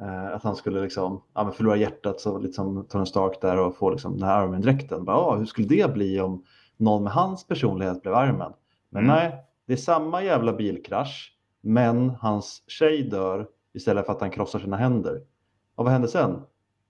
[0.01, 3.75] Eh, att han skulle liksom, ja, förlora hjärtat, så lite som Tony Stark där och
[3.75, 5.05] få liksom den här Iron Man-dräkten.
[5.05, 6.43] Bara, ah, hur skulle det bli om
[6.77, 8.53] någon med hans personlighet blev Iron Man?
[8.89, 9.15] Men Mm.
[9.15, 14.59] nej, det är samma jävla bilkrasch, men hans tjej dör istället för att han krossar
[14.59, 15.21] sina händer.
[15.75, 16.41] Och vad händer sen?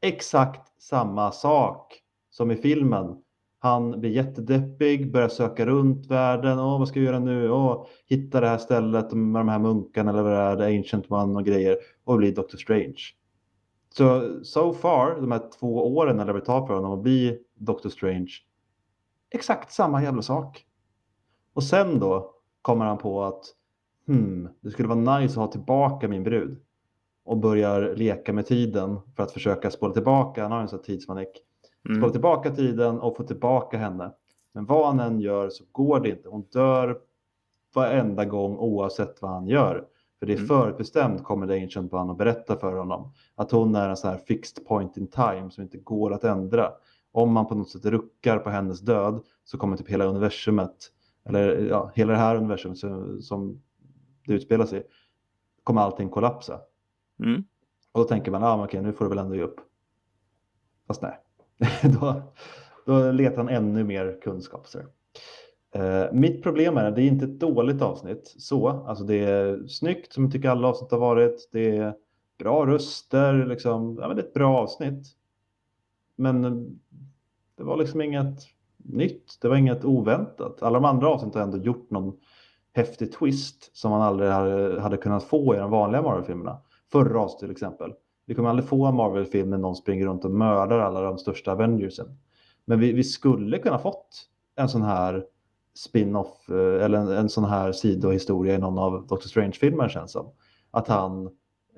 [0.02, 3.18] Exakt samma sak som i filmen.
[3.62, 6.60] Han blir jättedeppig, börjar söka runt världen.
[6.60, 7.52] Åh, vad ska jag göra nu?
[7.52, 11.12] Åh, hitta det här stället med de här munkarna eller vad det är, The Ancient
[11.12, 11.78] One och grejer.
[12.04, 13.00] Och blir Doctor Strange.
[13.90, 17.40] Så so far, de här två åren eller vad det tar för honom att bli
[17.56, 18.32] Doctor Strange.
[19.30, 20.66] Exakt samma jävla sak.
[21.54, 23.46] Och sen då kommer han på att
[24.08, 26.60] hmm, det skulle vara nice att ha tillbaka min brud.
[27.24, 30.44] Och börjar leka med tiden för att försöka spola tillbaka.
[30.44, 31.26] Han har en sån här
[31.84, 31.98] tidsmanik.
[31.98, 32.12] Spola Mm.
[32.12, 34.12] tillbaka tiden och få tillbaka henne.
[34.54, 36.30] Men vad han än gör så går det inte.
[36.30, 37.00] Hon dör
[37.76, 39.86] varenda gång oavsett vad han gör.
[40.20, 40.48] För det är Mm.
[40.48, 43.12] förutbestämt kommer The Ancient One att berätta för honom.
[43.36, 46.72] Att hon är en sån här fixed point in time som inte går att ändra.
[47.12, 50.76] Om man på något sätt ruckar på hennes död så kommer typ hela universumet,
[51.26, 53.62] eller ja, hela det här universumet som, som
[54.28, 54.88] det utspelar sig
[55.64, 56.60] kommer allting kollapsa.
[57.24, 57.44] Mm.
[57.92, 59.60] Och då tänker man, ah, men okej, nu får du väl ändå ge upp.
[60.88, 61.20] Fast nej,
[62.00, 62.22] då,
[62.86, 64.68] då letar han ännu mer kunskap.
[64.68, 64.80] Så.
[65.72, 68.36] Eh, mitt problem är att det är inte ett dåligt avsnitt.
[68.38, 71.50] Så, alltså det är snyggt som jag tycker alla avsnitt har varit.
[71.52, 71.94] Det är
[72.38, 73.98] bra röster, liksom.
[74.02, 75.08] ja, men det är ett bra avsnitt.
[76.16, 76.54] Men eh,
[77.58, 78.40] det var liksom inget
[78.78, 80.64] nytt, det var inget oväntat.
[80.64, 82.18] Alla de andra avsnitten har ändå gjort någon
[82.74, 86.58] häftig twist som man aldrig hade, hade kunnat få i de vanliga Marvel-filmerna.
[86.92, 87.94] Förra avsnittet till exempel.
[88.30, 91.52] Vi kommer aldrig få en Marvel-film där någon springer runt och mördar alla de största
[91.52, 92.18] Avengersen.
[92.66, 95.26] Men vi, vi skulle kunna fått en sån här
[95.76, 100.32] spin-off eh, eller en, en sån här sidohistoria i någon av Doctor Strange-filmerna känns som.
[100.72, 101.26] Att han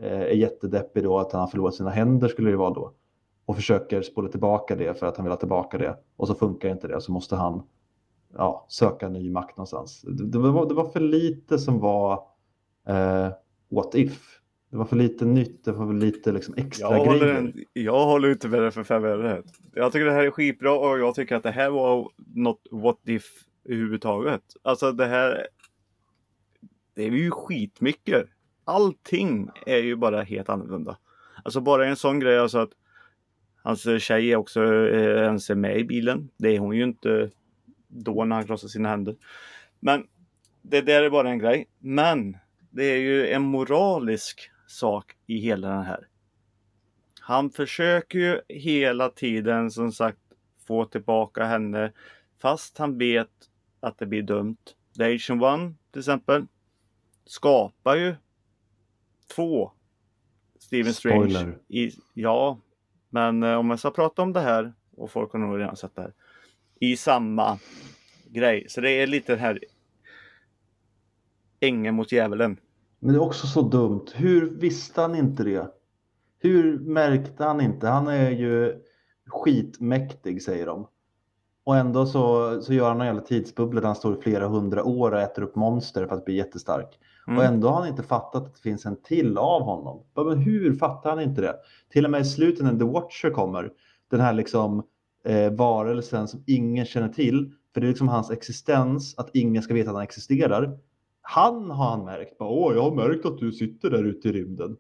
[0.02, 2.94] eh, är jättedeppig då, att han har förlorat sina händer skulle det vara då.
[3.46, 5.98] Och försöker spola tillbaka det för att han vill ha tillbaka det.
[6.18, 7.64] Och så funkar inte det, så måste han
[8.38, 10.02] ja, söka ny makt någonstans.
[10.02, 12.14] Det, det, var, det var för lite som var
[12.88, 13.30] eh,
[13.70, 14.41] what if.
[14.72, 17.20] Det var för lite nytt, det var för lite liksom extra Jag grejer.
[17.20, 19.44] håller, en, jag håller inte med det för fem öre.
[19.74, 23.00] Jag tycker det här är skitbra och jag tycker att det här var något what
[23.06, 23.24] if
[23.66, 24.42] överhuvudtaget.
[24.62, 25.48] Alltså det här.
[26.96, 28.26] Det är ju skitmycket.
[28.64, 30.98] Allting är ju bara helt annorlunda.
[31.44, 32.72] Alltså bara en sån grej alltså att
[33.64, 36.30] hans tjej är också eh, ens med i bilen.
[36.38, 37.30] Det är hon ju inte
[37.88, 39.16] då när han krossar sina händer.
[39.80, 40.08] Men
[40.62, 41.68] det där är bara en grej.
[41.80, 42.38] Men
[42.70, 46.08] det är ju en moralisk sak i hela den här.
[47.20, 50.20] Han försöker ju hela tiden som sagt
[50.68, 51.92] få tillbaka henne
[52.42, 53.30] fast han vet
[53.80, 54.58] att det blir dumt.
[54.98, 56.46] The Asian One till exempel
[57.26, 58.16] skapar ju
[59.36, 59.72] två
[60.60, 61.30] Steven Strange.
[61.30, 61.58] Spoiler.
[61.68, 62.60] I, ja,
[63.10, 65.96] men eh, om jag ska prata om det här och folk har nog redan sett
[65.96, 66.14] det här.
[66.80, 67.60] I samma
[68.26, 68.66] grej.
[68.70, 69.60] Så det är lite det här
[71.60, 72.58] ängeln mot djävulen.
[73.02, 74.06] Men det är också så dumt.
[74.14, 75.68] Hur visste han inte det?
[76.40, 77.88] Hur märkte han inte?
[77.88, 78.82] Han är ju
[79.28, 80.88] skitmäktig säger de.
[81.64, 84.84] Och ändå så, så gör han en jävla tidsbubbla där han står i flera hundra
[84.84, 87.00] år och äter upp monster för att bli jättestark.
[87.28, 87.38] Mm.
[87.38, 90.04] Och ändå har han inte fattat att det finns en till av honom.
[90.16, 91.56] Men hur fattar han inte det?
[91.90, 93.72] Till och med i slutet när The Watcher kommer,
[94.12, 94.84] den här liksom
[95.26, 97.54] eh, varelsen som ingen känner till.
[97.74, 100.78] För det är liksom hans existens, att ingen ska veta att han existerar.
[101.22, 102.38] Han har han märkt.
[102.38, 104.78] Bara, Åh, jag har märkt att du sitter där ute i rymden.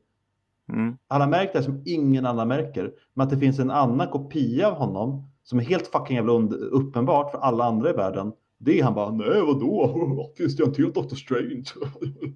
[0.74, 0.98] Mm.
[1.08, 2.92] Han har märkt det som ingen annan märker.
[3.14, 6.34] Men att det finns en annan kopia av honom som är helt fucking jävla
[6.72, 8.34] uppenbart för alla andra i världen.
[8.58, 10.32] Det är han bara, nej vadå?
[10.38, 11.66] Finns det en till Doctor Strange?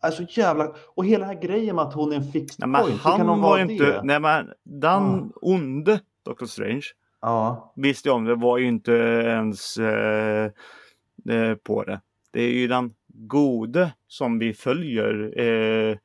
[0.00, 0.72] Alltså jävla...
[0.94, 2.94] Och hela den här grejen med att hon är en fixed Nej, men point.
[2.94, 4.00] hur kan han hon var inte, det?
[4.04, 6.84] nej men den onde Doctor Strange
[7.20, 10.44] Ja, visste jag om det var ju inte ens eh,
[11.30, 12.00] eh, på det.
[12.34, 15.98] Det är ju den gode som vi följer eh,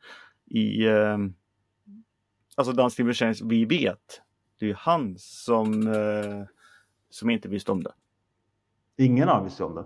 [0.45, 1.17] i eh,
[2.55, 4.21] alltså den Strange vi vet.
[4.59, 6.43] Det är ju han som, eh,
[7.09, 7.91] som inte visste om det.
[8.97, 9.85] ingen av visste om det.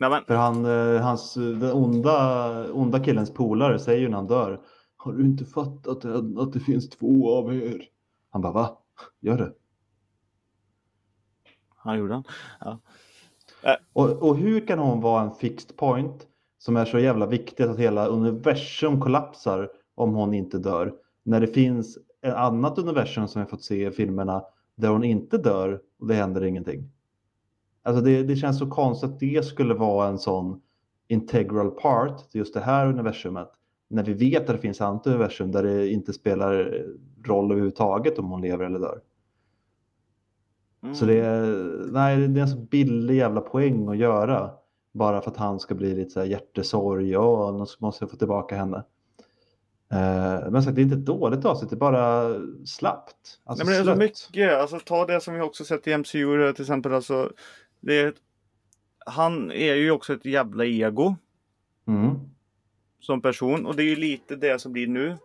[0.00, 4.26] Nej, men, För han, eh, hans, den onda, onda killens polare säger ju när han
[4.26, 4.60] dör.
[4.96, 7.88] Har du inte fattat än att det finns två av er?
[8.30, 8.78] Han bara, va?
[9.20, 9.52] Gör det?
[11.76, 12.24] han gjorde han.
[12.60, 12.80] Ja.
[13.62, 13.74] Eh.
[13.92, 16.26] Och, och hur kan hon vara en fixed point
[16.58, 20.92] som är så jävla viktigt att hela universum kollapsar om hon inte dör?
[21.22, 24.42] När det finns ett annat universum som vi fått se i filmerna
[24.76, 26.90] där hon inte dör och det händer ingenting.
[27.82, 30.60] Alltså det, det känns så konstigt att det skulle vara en sån
[31.08, 33.48] integral part till just det här universumet.
[33.88, 36.84] När vi vet att det finns annat universum där det inte spelar
[37.24, 39.00] roll överhuvudtaget om hon lever eller dör.
[40.82, 40.94] Mm.
[40.94, 41.42] Så det är,
[41.92, 44.50] nej, det är en så billig jävla poäng att göra.
[44.92, 48.16] Bara för att han ska bli lite så här hjärtesorg och nu måste jag få
[48.16, 48.84] tillbaka henne.
[49.92, 53.40] Eh, men sagt, det är inte ett dåligt avsnitt, det är bara slappt.
[53.44, 54.58] Alltså Nej, men det är så mycket.
[54.58, 56.94] Alltså, ta det som vi också sett i MCU till exempel.
[56.94, 57.32] Alltså,
[57.80, 58.14] det är,
[59.06, 61.16] han är ju också ett jävla ego
[61.86, 62.18] Mm.
[63.00, 65.16] som person och det är ju lite det som blir nu.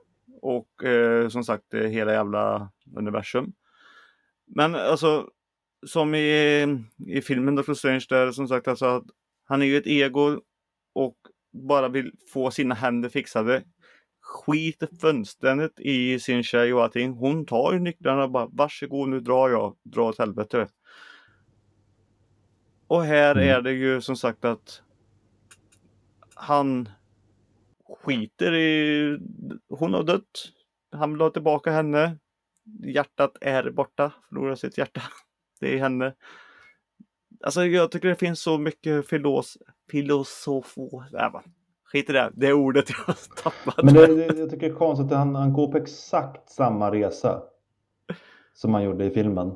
[0.41, 3.53] Och eh, som sagt hela jävla universum.
[4.45, 5.29] Men alltså
[5.85, 6.67] som i,
[7.07, 9.03] i filmen Doctor Strange där som sagt alltså att
[9.45, 10.41] han är ju ett ego
[10.93, 11.15] och
[11.53, 13.63] bara vill få sina händer fixade.
[14.21, 17.11] Skiter fullständigt i sin tjej och allting.
[17.11, 20.67] Hon tar ju nycklarna och bara varsågod nu drar jag, dra åt helvete.
[22.87, 23.49] Och här Mm.
[23.49, 24.81] är det ju som sagt att
[26.35, 26.89] han
[27.89, 29.19] skiter i...
[29.69, 30.51] Hon har dött.
[30.91, 32.17] Han vill ha tillbaka henne.
[32.83, 34.11] Hjärtat är borta.
[34.29, 35.01] Förlorar sitt hjärta.
[35.59, 36.13] Det är henne.
[37.43, 39.57] Alltså jag tycker det finns så mycket filos...
[39.91, 41.03] Filosofo...
[41.19, 41.39] Äh.
[41.85, 42.31] Skit i det.
[42.33, 43.83] Det är ordet jag tappat.
[43.83, 46.91] Men det, det, jag tycker det är konstigt att han, han går på exakt samma
[46.91, 47.41] resa
[48.53, 49.49] som han gjorde i filmen.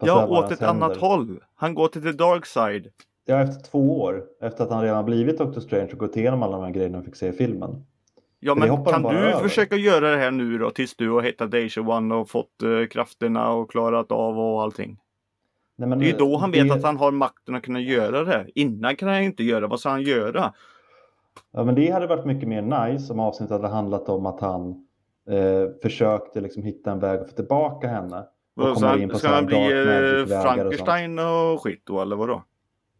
[0.00, 1.00] Fast ja, åt ett annat händer.
[1.00, 1.44] håll.
[1.54, 2.92] Han går till the dark side.
[3.24, 4.24] Ja, efter två år.
[4.40, 7.04] Efter att han redan blivit Doctor Strange och gått igenom alla de här grejerna vi
[7.04, 7.86] fick se i filmen.
[8.40, 9.42] Ja, men kan du över.
[9.42, 12.86] försöka göra det här nu då tills du har hittat Deja One och fått eh,
[12.90, 14.98] krafterna och klarat av och allting?
[15.78, 17.80] Nej, men Det är ju då han vet det- att han har makten att kunna
[17.80, 18.46] göra det.
[18.54, 19.66] Innan kan han inte göra.
[19.66, 20.52] Vad ska han göra?
[21.52, 24.70] Ja, men det hade varit mycket mer nice om avsnittet hade handlat om att han
[25.30, 28.24] eh, försökte liksom hitta en väg att få tillbaka henne.
[28.56, 30.42] Och Så komma in han, på ska han bli eh, magic-vägar och.
[30.42, 32.42] Frankenstein och skit då eller vadå?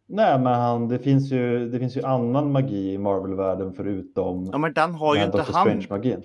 [0.07, 4.57] Nej, men han, det, finns ju, det finns ju annan magi i Marvel-världen förutom Ja
[4.57, 5.67] men den har den ju här inte han.
[5.67, 6.23] Strange-magin.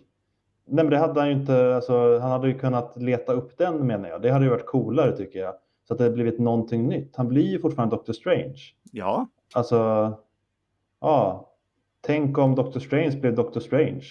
[0.67, 1.75] Nej, men det hade han ju inte.
[1.77, 4.23] Alltså, han hade ju kunnat leta upp den menar jag.
[4.23, 5.55] Det hade ju varit coolare tycker jag.
[5.89, 7.17] Så att det hade blivit någonting nytt.
[7.17, 8.61] Han blir ju fortfarande Doctor Strange.
[8.93, 9.29] Ja.
[9.55, 10.13] Alltså,
[11.01, 11.51] ja.
[12.01, 14.05] Tänk om Doctor Strange blev Doctor Strange.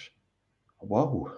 [0.82, 1.28] Wow.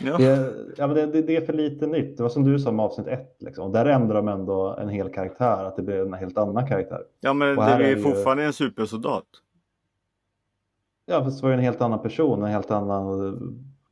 [0.00, 0.16] ja.
[0.18, 2.16] Det, ja, men det, det, det är för lite nytt.
[2.16, 3.36] Det var som du sa med avsnitt ett.
[3.38, 3.64] Liksom.
[3.64, 5.64] Och där ändrar de ändå en hel karaktär.
[5.64, 7.02] Att det blir en helt annan karaktär.
[7.20, 9.26] Ja men det är är ju fortfarande en supersoldat.
[11.06, 12.42] Ja, fast det var ju en helt annan person.
[12.42, 13.40] En helt annan eh,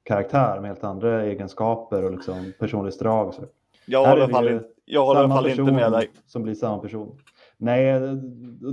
[0.03, 3.35] karaktär med helt andra egenskaper och liksom personlighetsdrag.
[4.07, 6.11] håller i alla fall, ju jag håller i alla samma fall inte med dig.
[6.27, 7.19] Som blir samma person.
[7.59, 8.01] Nej,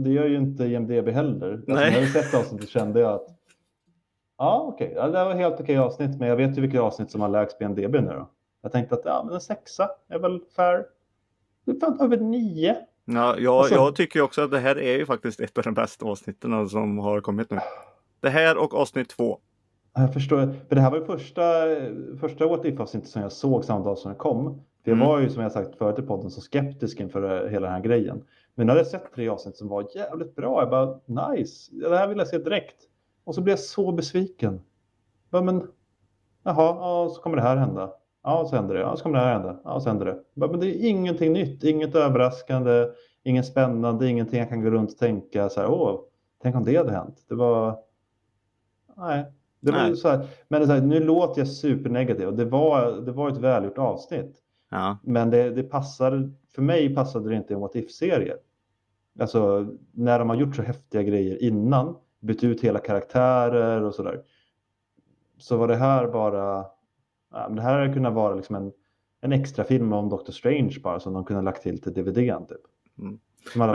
[0.04, 1.54] det- gör ju inte IMDB heller.
[1.54, 1.92] Alltså, Nej.
[1.92, 3.26] när jag sett avsnittet kände jag att
[4.38, 7.22] ja, okej, ja, det var helt okej avsnitt, men jag vet ju vilka avsnitt som
[7.22, 8.30] har lägst IMDB nu då.
[8.62, 10.86] Jag tänkte att ja, men en sexa är väl fair.
[11.66, 12.76] Det är fan över nio.
[13.06, 15.74] Ja, jag, Alltså- jag tycker också att det här är ju faktiskt ett av de
[15.74, 17.60] bästa avsnitten som har kommit nu.
[18.22, 19.38] Det här och avsnitt två.
[19.94, 20.38] Ja, Jag förstår,
[20.70, 21.42] för det här var ju första,
[22.20, 24.62] första What If-avsnittet som jag såg samma dag som det kom.
[24.84, 25.08] För jag Mm.
[25.08, 28.24] var ju som jag sagt förut i podden så skeptisk inför hela den här grejen.
[28.56, 30.62] Men hade jag sett tre avsnitt som var jävligt bra.
[30.62, 32.76] Jag bara nice, det här vill jag se direkt.
[33.24, 34.62] Och så blev jag så besviken.
[35.30, 35.68] Ja, men,
[36.44, 37.94] jaha, ja, så kommer det här hända.
[38.24, 38.82] Ja, så händer det.
[38.82, 39.60] Ja, så kommer det här hända.
[39.64, 40.20] Ja, så händer det.
[40.34, 42.88] Ja, men det är ingenting nytt, inget överraskande,
[43.24, 46.00] inget spännande, ingenting jag kan gå runt och tänka så här, åh,
[46.42, 47.26] tänk om det hade hänt.
[47.30, 47.80] Det var,
[48.98, 49.26] nej,
[49.60, 49.96] det var Nej.
[49.96, 53.30] så här, men det så här, nu låter jag supernegativ och det var, det var
[53.30, 54.43] ett välgjort avsnitt.
[54.74, 54.98] Ja.
[55.04, 58.36] Men det, det passar, för mig passade det inte i en What If-serie.
[59.20, 64.22] Alltså när de har gjort så häftiga grejer innan, bytt ut hela karaktärer och sådär.
[65.38, 66.66] Så var det här bara,
[67.32, 68.72] ja, det här hade kunnat vara liksom en,
[69.22, 72.46] en extra film om Doctor Strange bara som de kunde ha lagt till till DVDn
[72.46, 72.62] typ.
[73.00, 73.20] Mm.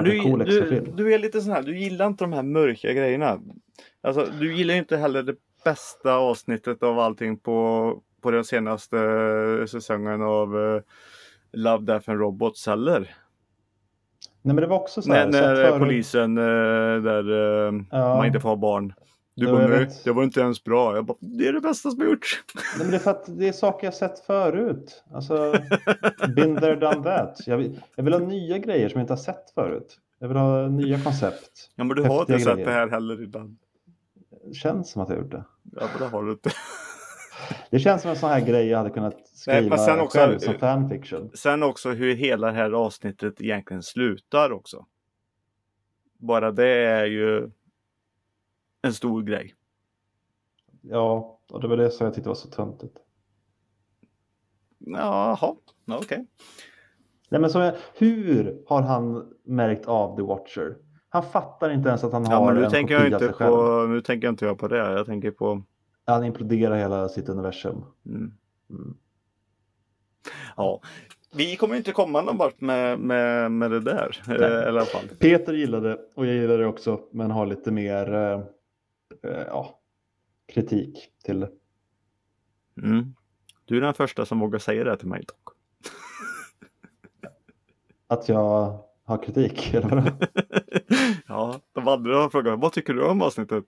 [0.04, 3.40] Du, cool du, du är lite sån här, du gillar inte de här mörka grejerna.
[4.00, 8.96] Alltså, du gillar ju inte heller det bästa avsnittet av allting på, på den senaste
[9.68, 10.82] säsongen av eh,
[11.52, 13.00] Love, Death and Robots heller.
[14.42, 16.44] Nej men det var också så här, När, sett när förut- polisen, eh,
[17.02, 17.30] där
[17.68, 18.16] eh, Ja.
[18.16, 18.94] man inte får ha barn.
[19.34, 20.04] Du Jo, bara, jag nej, vet.
[20.04, 20.94] det var inte ens bra.
[20.94, 22.44] Jag bara, det är det bästa som har gjorts.
[22.54, 25.04] Nej, men det är för att det är saker jag sett förut.
[25.14, 25.52] Alltså,
[26.36, 27.40] been there, done that.
[27.46, 29.98] Jag vill, jag vill ha nya grejer som jag inte har sett förut.
[30.18, 31.70] Jag vill ha nya koncept.
[31.76, 32.66] Ja, men du har inte Häftiga sett grejer.
[32.66, 33.56] det här heller ibland.
[34.48, 35.44] Det känns som att jag har gjort det.
[35.72, 36.50] Ja, men det har du inte.
[37.70, 40.38] Det känns som en sån här grej jag hade kunnat skriva men sen också- själv
[40.38, 41.30] som fanfiction.
[41.34, 44.86] Sen också hur hela det här avsnittet egentligen slutar också.
[46.18, 47.50] Bara det är ju
[48.82, 49.54] en stor grej.
[50.82, 52.96] Ja, och det var det som jag tyckte var så töntigt.
[54.78, 55.36] Jaha,
[55.84, 56.26] ja, okej.
[57.28, 60.76] Nej, men jag, hur har han märkt av The Watcher?
[61.08, 63.32] Han fattar inte ens att han Ja, har men nu en tänker jag kopia inte
[63.32, 63.50] själv.
[63.52, 64.76] på, nu tänker jag inte jag på det.
[64.76, 65.62] Jag tänker på,
[66.12, 67.84] Han imploderar hela sitt universum.
[68.06, 68.32] mm.
[68.70, 68.96] Mm.
[70.56, 70.80] ja.
[71.32, 74.22] Vi kommer inte komma någon vart med, med, med det där.
[74.28, 74.64] eh.
[74.64, 75.08] I alla fall.
[75.18, 78.40] Peter gillade det och jag gillade det också, men har lite mer eh,
[79.22, 79.80] eh, ja,
[80.52, 81.50] kritik till det.
[82.82, 83.14] Mm.
[83.64, 85.54] Du är den första som vågar säga det till mig dock.
[88.06, 90.10] Att jag har kritik, eller vadå?
[91.38, 93.64] ja, de andra frågat vad tycker du om avsnittet?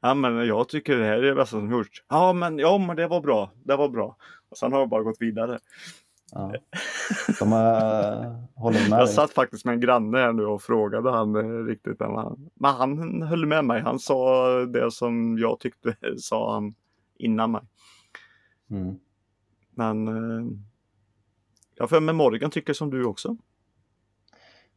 [0.00, 2.04] Ja, men jag tycker det här är det bästa som gjorts.
[2.08, 3.50] Ja, men, ja, men det var bra.
[3.64, 4.16] Det var bra.
[4.48, 5.58] Och sen har de bara gått vidare.
[6.32, 6.54] Ja.
[7.38, 11.36] De äh, håller med Jag satt faktiskt med en granne här nu och frågade han
[11.36, 12.00] eh, riktigt.
[12.00, 13.82] Han, men han höll med mig.
[13.82, 16.74] Han sa det som jag tyckte sa han
[17.18, 17.62] innan mig.
[18.70, 18.98] Mm.
[19.70, 20.46] Men eh,
[21.74, 23.36] jag för mig Morgan tycker som du också.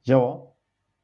[0.04, 0.51] Ja,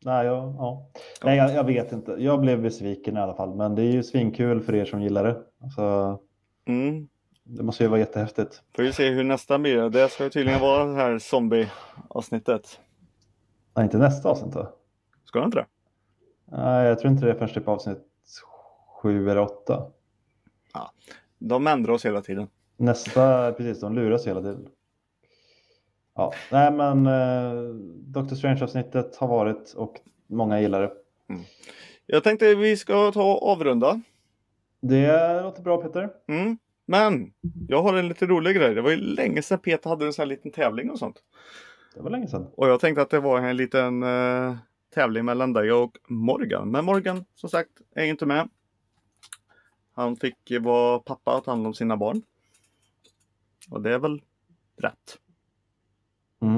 [0.06, 0.90] nej, jag, ja.
[1.24, 2.12] nej jag, jag vet inte.
[2.12, 5.24] Jag blev besviken i alla fall, men det är ju svinkul för er som gillar
[5.24, 5.38] det.
[5.64, 6.20] Alltså,
[6.66, 7.08] Mm.
[7.44, 8.62] det måste ju vara jättehäftigt.
[8.76, 9.90] Får vi se hur nästa blir.
[9.90, 12.80] Det ska ju tydligen vara det här zombie-avsnittet.
[13.76, 14.70] Nej, inte nästa avsnitt då?
[15.26, 15.66] Ska det inte det?
[16.46, 18.04] Nej, jag tror inte det är förrän typ avsnitt
[19.02, 19.92] sju eller åtta.
[21.40, 22.48] De ändrar oss hela tiden.
[22.78, 24.68] Nästa, precis, de luras hela tiden.
[26.18, 30.92] Ja, nej men eh, Doctor Strange-avsnittet har varit och många gillar det.
[32.06, 34.02] Jag tänkte vi ska ta och avrunda.
[34.82, 36.10] Det låter bra Peter.
[36.28, 36.58] Mm.
[36.86, 37.34] Men
[37.68, 38.76] jag har en lite rolig grej.
[38.76, 41.24] Det var ju länge sedan Peter hade en sån här liten tävling och sånt.
[41.96, 42.48] Det var länge sedan.
[42.58, 44.56] Och jag tänkte att det var en liten eh,
[44.96, 46.72] tävling mellan dig och Morgan.
[46.72, 48.50] Men Morgan som sagt är inte med.
[49.94, 52.22] Han fick vara pappa att ta hand om sina barn.
[53.72, 54.22] Och det är väl
[54.78, 55.18] rätt.
[56.42, 56.58] Mm.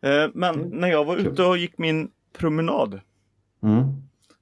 [0.00, 0.68] Eh, men Mm.
[0.68, 3.00] när jag var ute och gick min promenad
[3.62, 3.84] Mm.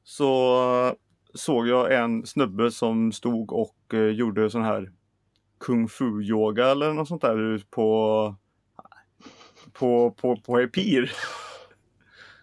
[0.05, 0.95] så
[1.35, 4.93] såg jag en snubbe som stod och eh, gjorde sån här
[5.61, 8.35] kung fu yoga eller något sånt där på
[9.73, 11.13] på, på, på en pir.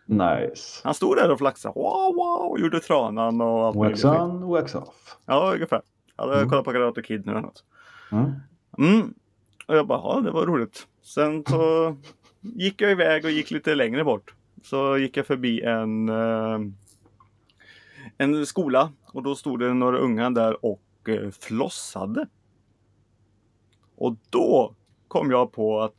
[0.05, 0.81] Nice.
[0.84, 1.73] Han stod där och flaxade.
[1.75, 4.21] Wow, wow, och gjorde tranan och allt Wax möjligt.
[4.21, 5.17] on, wax off.
[5.25, 5.81] Ja, ungefär.
[6.15, 6.49] Jag hade Mm.
[6.49, 7.63] kollat på Karate Kid nu eller något.
[8.11, 8.31] Mm.
[8.77, 9.13] Mm.
[9.67, 10.88] Och jag bara, ja det var roligt.
[11.03, 11.95] Sen så
[12.41, 14.33] gick jag iväg och gick lite längre bort.
[14.63, 16.59] Så gick jag förbi en, eh,
[18.17, 22.27] en skola och då stod det några unga där och eh, flossade.
[23.95, 24.75] Och då
[25.07, 25.93] kom jag på att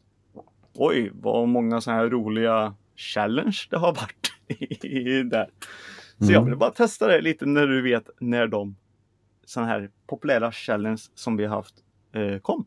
[0.74, 4.32] oj, vad många sådana här roliga challenge det har varit
[4.84, 5.50] i där.
[6.18, 6.44] Så jag Mm.
[6.44, 8.76] vill bara testa det lite när du vet när de
[9.44, 11.74] sådana här populära challenge som vi har haft
[12.12, 12.64] eh, kom.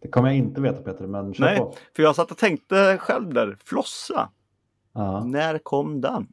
[0.00, 1.58] Det kommer jag inte veta Peter, men kör Nej.
[1.58, 1.74] på.
[1.96, 4.30] För jag satt och tänkte själv där, flossa.
[4.92, 5.24] Ja.
[5.24, 6.26] När kom den?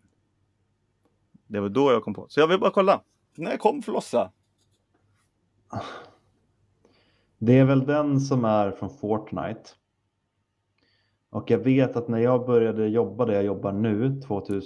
[1.48, 2.26] Det var då jag kom på.
[2.30, 3.02] Så jag vill bara kolla.
[3.36, 4.32] När kom flossa?
[7.38, 9.62] Det är väl den som är från Fortnite.
[11.30, 14.62] Och jag vet att när jag började jobba där jag jobbar nu, 2000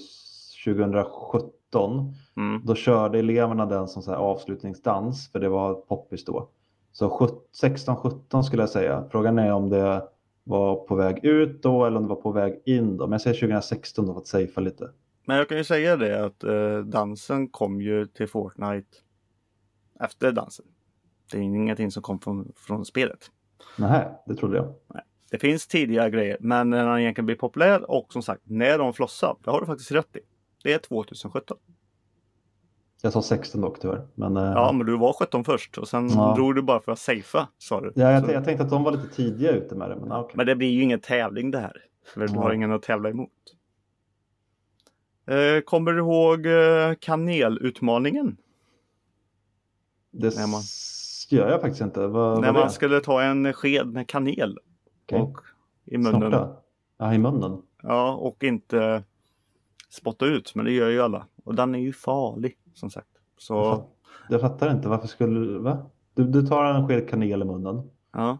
[0.66, 2.62] 2017, Mm.
[2.66, 6.50] då körde eleverna den som så avslutningsdans, för det var poppis då.
[6.92, 9.04] Så 16-17 skulle jag säga.
[9.12, 10.04] Frågan är om det
[10.44, 13.08] var på väg ut då eller om det var på väg in då.
[13.08, 14.90] Men jag säger 2016 då för att safea lite.
[15.26, 18.98] Men jag kan ju säga det att eh, dansen kom ju till Fortnite
[20.00, 20.66] efter dansen.
[21.32, 23.32] Det är ingenting som kom från, från spelet.
[23.78, 24.74] Nej, det trodde jag.
[25.32, 28.94] Det finns tidiga grejer, men när den egentligen blir populär och som sagt när de
[28.94, 30.20] flossar, det har du faktiskt rätt i.
[30.64, 31.58] Det är 2017.
[33.02, 34.08] Jag sa 16 dock tyvärr.
[34.16, 36.34] Men, eh, Ja, men du var 17 först och sen Ja.
[36.36, 37.92] drog du bara för att safea, sa du.
[37.96, 39.96] ja, jag, jag tänkte att de var lite tidiga ute med det.
[39.96, 40.34] Men, okej.
[40.38, 41.86] Men det blir ju ingen tävling det här.
[42.14, 42.42] För du Ja.
[42.42, 43.30] har ingen att tävla emot.
[45.28, 48.38] Eh, kommer du ihåg eh, kanelutmaningen?
[50.12, 50.62] det när man-
[51.30, 52.08] gör jag faktiskt inte.
[52.08, 54.58] Vad, När man skulle ta en sked med kanel
[55.06, 55.22] Okej.
[55.22, 55.38] och,
[55.86, 56.20] i munnen.
[56.22, 56.56] Snorta?
[56.98, 57.62] Ja, i munnen.
[57.84, 59.04] Ja, och inte
[59.90, 60.56] spotta ut.
[60.56, 61.26] Men det gör ju alla.
[61.44, 63.08] Och den är ju farlig som sagt.
[63.14, 63.88] Jag, Så fatt,
[64.30, 64.88] jag fattar inte.
[64.90, 65.60] Varför skulle du...
[65.60, 65.90] Va?
[66.14, 68.38] Du, du tar en sked kanel i munnen ja.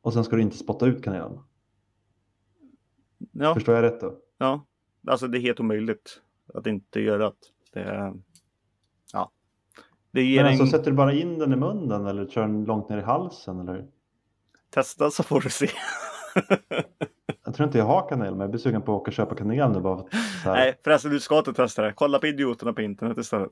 [0.00, 1.38] och sen ska du inte spotta ut kanelen.
[3.32, 4.14] Ja, Förstår jag rätt då?
[4.38, 4.66] ja.
[5.06, 6.20] Alltså det är helt omöjligt
[6.54, 7.32] att inte göra
[7.72, 7.80] det.
[7.80, 8.14] är-
[9.12, 9.30] ja.
[10.10, 10.60] Det ger Men en...
[10.60, 13.60] alltså, sätter du bara in den i munnen eller kör den långt ner i halsen?
[13.60, 13.86] Eller?
[14.70, 15.68] Testa så får du se.
[17.44, 19.34] Jag tror inte jag har kanel, men jag blir sugen på att åka och köpa
[19.34, 20.12] kanel nu bara för att,
[20.42, 20.54] så här.
[20.54, 21.92] Nej förresten, du ska inte testa det.
[21.92, 23.50] Kolla på idioterna på internet istället.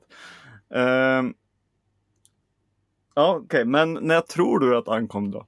[0.75, 1.33] Ehm.
[3.15, 5.47] Ja, okej, men när tror du att han kom då?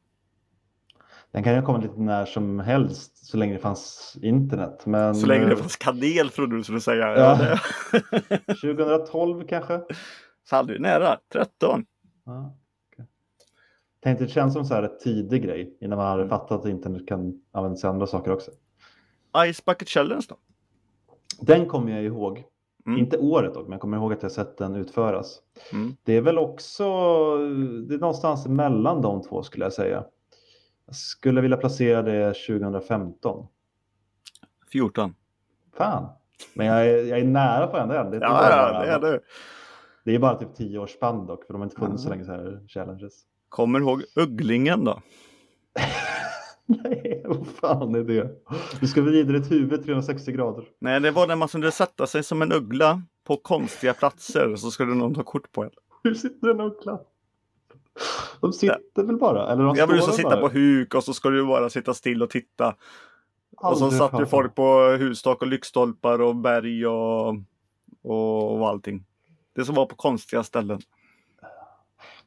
[1.31, 4.86] Den kan ju komma lite när som helst så länge det fanns internet.
[4.86, 7.07] Men Så länge det fanns kanel trodde du skulle säga.
[7.07, 7.39] Ja.
[7.41, 7.57] Ja.
[8.47, 9.81] det- 2012 kanske?
[10.49, 11.17] Fan, du är nära.
[11.33, 11.86] 13.
[12.25, 12.55] Ja.
[14.06, 16.30] Tänkte det känns som så här ett tidig grej innan man hade Mm.
[16.30, 18.51] fattat att internet kan användas till andra saker också.
[19.53, 20.36] Ice Bucket Challenge då?
[21.41, 22.43] Den kommer jag ihåg.
[22.88, 22.99] Mm.
[22.99, 25.39] Inte året dock, men jag kommer ihåg att jag sett den utföras.
[25.74, 25.95] Mm.
[26.03, 26.84] Det är väl också,
[27.88, 30.06] det är någonstans mellan de två skulle jag säga.
[30.86, 33.47] Jag skulle vilja placera det 2015.
[34.72, 35.16] 14.
[35.78, 36.10] Fan,
[36.53, 37.93] men jag är, jag är nära på ändå.
[37.93, 39.20] Det, är Ja, det är det.
[40.06, 42.14] det är bara typ 10 års spann dock, för de har inte funnits så Ja.
[42.14, 43.24] länge så här challenges.
[43.56, 45.01] Kommer du ihåg Ugglingen då?
[46.66, 48.30] Nej, vad fan är det?
[48.80, 50.66] Du ska vrida ditt huvud 360 grader.
[50.80, 54.72] Nej, det var när man kunde sätta sig som en uggla på konstiga platser så
[54.72, 55.70] skulle någon ta kort på en.
[56.03, 56.99] Hur sitter en uggla?
[58.41, 59.51] De sitter väl bara?
[59.51, 60.41] Eller de Jag vill står så väl sitta bara?
[60.41, 62.76] på huk och så ska du bara sitta still och titta.
[63.58, 67.28] Och så Aldrig satt ju folk på hustak och lyktstolpar och berg och,
[68.03, 69.06] och, och allting.
[69.56, 70.82] Det som var på konstiga ställen.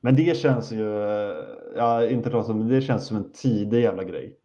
[0.01, 1.45] Men det känns ju, eh,
[1.77, 4.37] ja inte som, men det känns som en tidig jävla grej.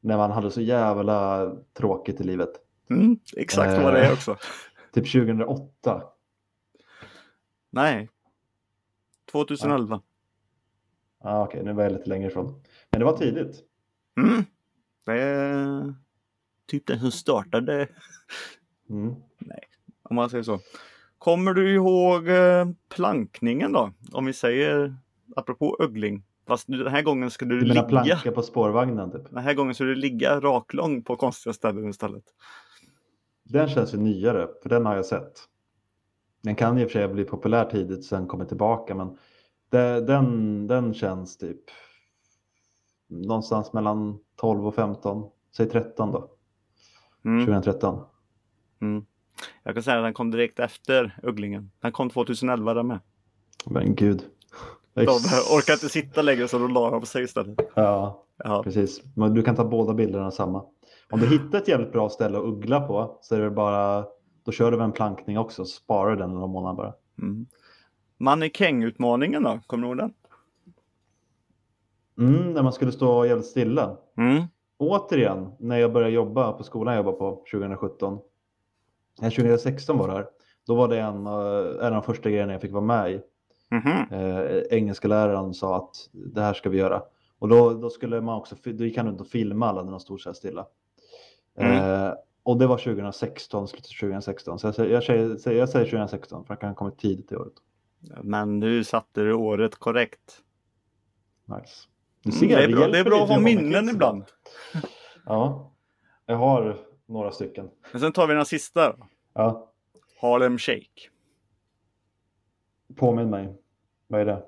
[0.00, 2.50] När man hade så jävla tråkigt i livet.
[2.90, 4.12] Mm, exakt vad det är Eh.
[4.12, 4.36] också.
[4.92, 6.02] Typ 2008.
[7.70, 8.08] Nej.
[9.32, 10.02] 2011.
[11.22, 12.62] Ja, okej, nu var jag lite längre ifrån.
[12.90, 13.62] Men det var tidigt.
[14.20, 14.44] Mm.
[15.06, 15.94] Det är
[16.66, 17.88] typ den som startade,
[18.90, 19.14] Mm.
[20.02, 20.58] om man säger så.
[21.18, 23.92] Kommer du ihåg eh, plankningen då?
[24.12, 24.96] Om vi säger,
[25.36, 26.22] apropå uggling.
[26.46, 27.82] Fast den här gången ska du Du ligga.
[27.82, 29.30] planka på spårvagnen typ?
[29.30, 32.24] Den här gången ska du ligga raklång på konstiga ställen istället.
[33.44, 35.32] Den känns ju nyare, för den har jag sett.
[36.42, 39.18] Den kan i och för sig bli populär tidigt sen kommer tillbaka, men
[39.70, 41.60] det, den, den känns typ
[43.08, 46.30] någonstans mellan 12 och 15, säg 13 då,
[47.24, 47.46] Mm.
[47.46, 48.04] 2013.
[48.80, 49.06] Mm.
[49.62, 51.70] Jag kan säga att den kom direkt efter ugglingen.
[51.80, 52.98] Den kom 2011 där med.
[53.66, 54.22] Men gud.
[54.94, 57.58] De orkar inte sitta längre så de la på sig istället.
[57.74, 58.62] Ja, Ja.
[58.62, 59.02] precis.
[59.14, 60.64] Men du kan ta båda bilderna samma.
[61.10, 64.04] Om du hittar ett jävligt bra ställe att uggla på så är det bara,
[64.44, 66.94] då kör du en plankning också, så sparar den några månader bara.
[67.22, 67.46] Mm.
[68.18, 69.60] Mannekängutmaningen då?
[69.66, 70.12] Kommer du ihåg den?
[72.18, 73.96] Mm, när man skulle stå jävligt stilla.
[74.16, 74.42] Mm.
[74.78, 78.18] återigen, när jag började jobba på skolan jag jobbade på 2017.
[79.20, 80.26] Nej, 2016 var det här.
[80.66, 83.20] Då var det en, eh, en av de första grejerna jag fick vara med i.
[83.70, 84.06] Mhm.
[84.10, 87.02] Eh, engelska läraren sa att det här ska vi göra.
[87.38, 90.00] Och då, då skulle man också, då gick han runt och filma alla när de
[90.00, 90.66] stod så här stilla.
[91.58, 92.12] Eh,
[92.42, 94.58] och det var 2016, slutet av 2016.
[94.58, 97.36] Så jag, säger- jag, säger, jag säger 2016 för han kan ha kommit tidigt i
[97.36, 97.52] året.
[98.22, 100.42] Men nu satte du året korrekt.
[101.44, 101.88] Nice.
[102.24, 104.24] Mm, det är bra, det är bra att ha minnen ibland.
[105.26, 105.72] Ja,
[106.26, 106.76] jag har
[107.06, 107.70] några stycken.
[107.92, 108.88] Men sen tar vi den sista.
[108.92, 109.06] då.
[109.34, 109.70] Ja,
[110.20, 111.08] Harlem Shake.
[112.96, 113.54] påminn mig.
[114.08, 114.42] Vad är det?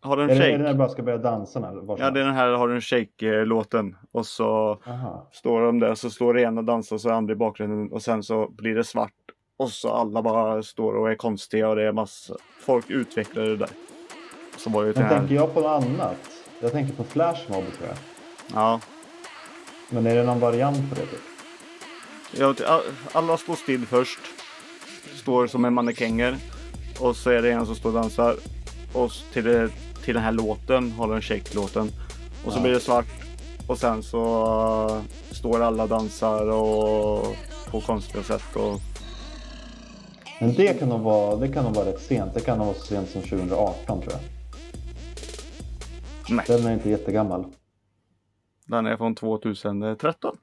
[0.00, 0.68] Harlem Är det, är det när Shake.
[0.68, 1.60] jag bara ska börja dansa?
[1.60, 3.96] Var Ja, det är den här Harlem Shake-låten.
[4.12, 5.28] Och så Aha.
[5.32, 7.92] står de där, så står det ena och dansar så är andra i bakgrunden.
[7.92, 9.12] Och sen så blir det svart.
[9.56, 13.56] Och så alla bara står och är konstiga och det är massa folk utvecklar det
[13.56, 13.70] där.
[14.56, 15.18] Så var ju Men här.
[15.18, 16.16] tänker jag på något annat?
[16.60, 17.96] Jag tänker på Flashmob tror jag.
[18.54, 18.80] Ja.
[19.90, 21.00] Men är det någon variant på det?
[21.06, 21.20] Typ?
[22.38, 22.82] Ja, till- all-
[23.12, 24.18] Alla står still först.
[25.14, 26.36] Står som en mannekänger.
[27.00, 28.36] Och så är det en som står och dansar.
[28.92, 29.70] Och till,
[30.04, 31.90] till den här låten, Harlem Shake-låten.
[32.44, 32.62] Och så Ja.
[32.62, 33.06] blir det svart.
[33.68, 34.24] Och sen så
[34.90, 37.36] eh, står alla dansar och
[37.70, 38.56] på konstiga sätt.
[38.56, 38.80] Och...
[40.40, 42.34] Men det kan nog vara, det kan nog vara rätt sent.
[42.34, 44.20] Det kan nog vara så sent som 2018 tror jag.
[46.28, 47.44] Nej, Den är inte jättegammal.
[48.66, 50.36] den är från 2013.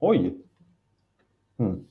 [0.00, 0.34] Oj!
[1.58, 1.84] Mm.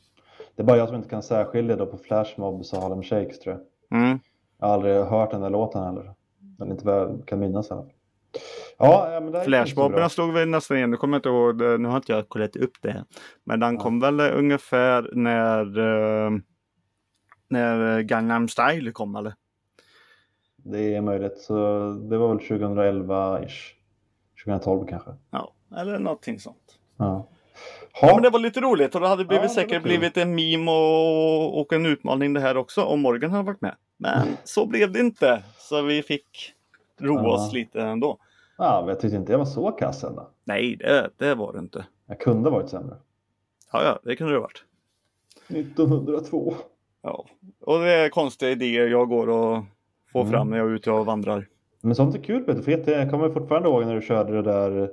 [0.55, 3.55] Det är bara jag som inte kan särskilja då på Flashmobs och Harlem Shakes tror
[3.89, 4.01] jag.
[4.01, 4.19] Mm.
[4.59, 6.13] Jag har aldrig hört den där låten heller.
[6.61, 7.91] Eller inte vad jag kan minnas fall.
[8.77, 10.91] Ja, ja, men det slog väl nästan igen.
[10.91, 11.57] Nu kommer jag inte ihåg.
[11.57, 13.05] det- Nu har inte jag kollat upp det.
[13.43, 13.79] Men den Ja.
[13.81, 15.77] kom väl ungefär när
[16.25, 16.31] eh,
[17.49, 19.33] när Gangnam Style kom eller?
[20.57, 21.37] Det är möjligt.
[21.37, 21.53] Så
[22.09, 23.73] det var väl 2011-ish.
[24.45, 25.11] 2012 kanske.
[25.31, 26.79] Ja, eller någonting sånt.
[26.97, 27.27] Ja.
[28.01, 30.71] Ja, men det var lite roligt och det hade blivit Ja, säkert blivit en meme
[30.71, 33.75] och, och en utmaning det här också om Morgan hade varit med.
[33.97, 35.43] Men så blev det inte.
[35.57, 36.53] Så vi fick
[36.99, 37.33] roa Ja.
[37.33, 38.17] oss lite ändå.
[38.57, 40.29] ja, men jag tyckte inte jag var så kass ändå.
[40.43, 41.85] Nej, det, det var det inte.
[42.07, 42.95] Jag kunde varit sämre.
[43.71, 44.63] Ja, ja, det kunde det ha varit.
[45.47, 46.53] 1902.
[47.01, 47.25] Ja.
[47.61, 49.63] Och det är konstiga idéer jag går och
[50.11, 50.31] får Mm.
[50.31, 51.47] fram när jag är ute och vandrar.
[51.81, 54.89] Men sånt är kul Peter, för jag- kommer fortfarande ihåg när du körde det där,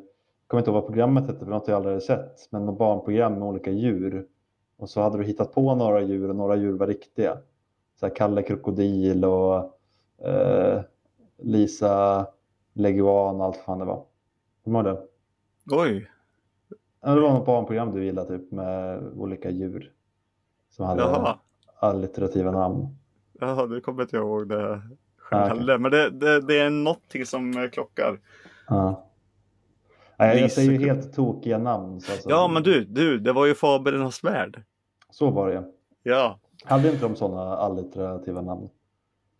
[0.46, 3.32] kommer inte ihåg vad programmet hette, för något jag aldrig hade sett, men något barnprogram
[3.34, 4.26] med olika djur.
[4.76, 7.38] Och så hade du hittat på några djur och några djur var riktiga.
[8.00, 9.56] Så här Kalle Krokodil och
[10.28, 10.80] eh,
[11.38, 12.26] Lisa
[12.72, 14.04] Leguan och allt vad fan det var.
[14.64, 15.76] Kommer du ihåg det?
[15.76, 16.10] Oj,
[17.00, 19.92] Ja, Det var något barnprogram du gillade typ med olika djur.
[20.70, 21.38] Som hade jaha.
[21.80, 22.88] allitterativa namn.
[23.40, 24.80] Jaha, det kommer inte jag ihåg det Ah,
[25.16, 25.78] själv heller.
[25.78, 28.20] Men det, det, det är någonting som klockar.
[28.68, 29.04] Ja.
[30.18, 32.00] Nej, jag säger ju helt tokiga namn.
[32.00, 34.62] Så alltså, Ja, men du, du, det var ju Fablernas värld.
[35.10, 35.64] Så var det
[36.02, 38.68] Ja, Hade inte de sådana allitterativa namn?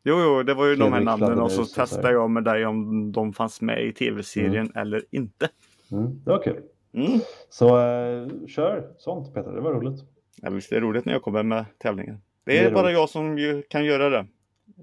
[0.05, 2.67] Jo, jo, det var ju de här Fredrik namnen och så testade jag med dig
[2.67, 5.49] om de fanns med i tv-serien eller inte.
[5.93, 6.63] Mm, det var kul.
[6.93, 7.21] Mm.
[7.51, 10.01] Så eh, kör sånt Peter, det var roligt.
[10.43, 12.15] Ja, visst är det roligt när jag kommer med tävlingen.
[12.45, 12.95] Det Det är, är bara roligt.
[12.99, 14.27] jag som kan göra det.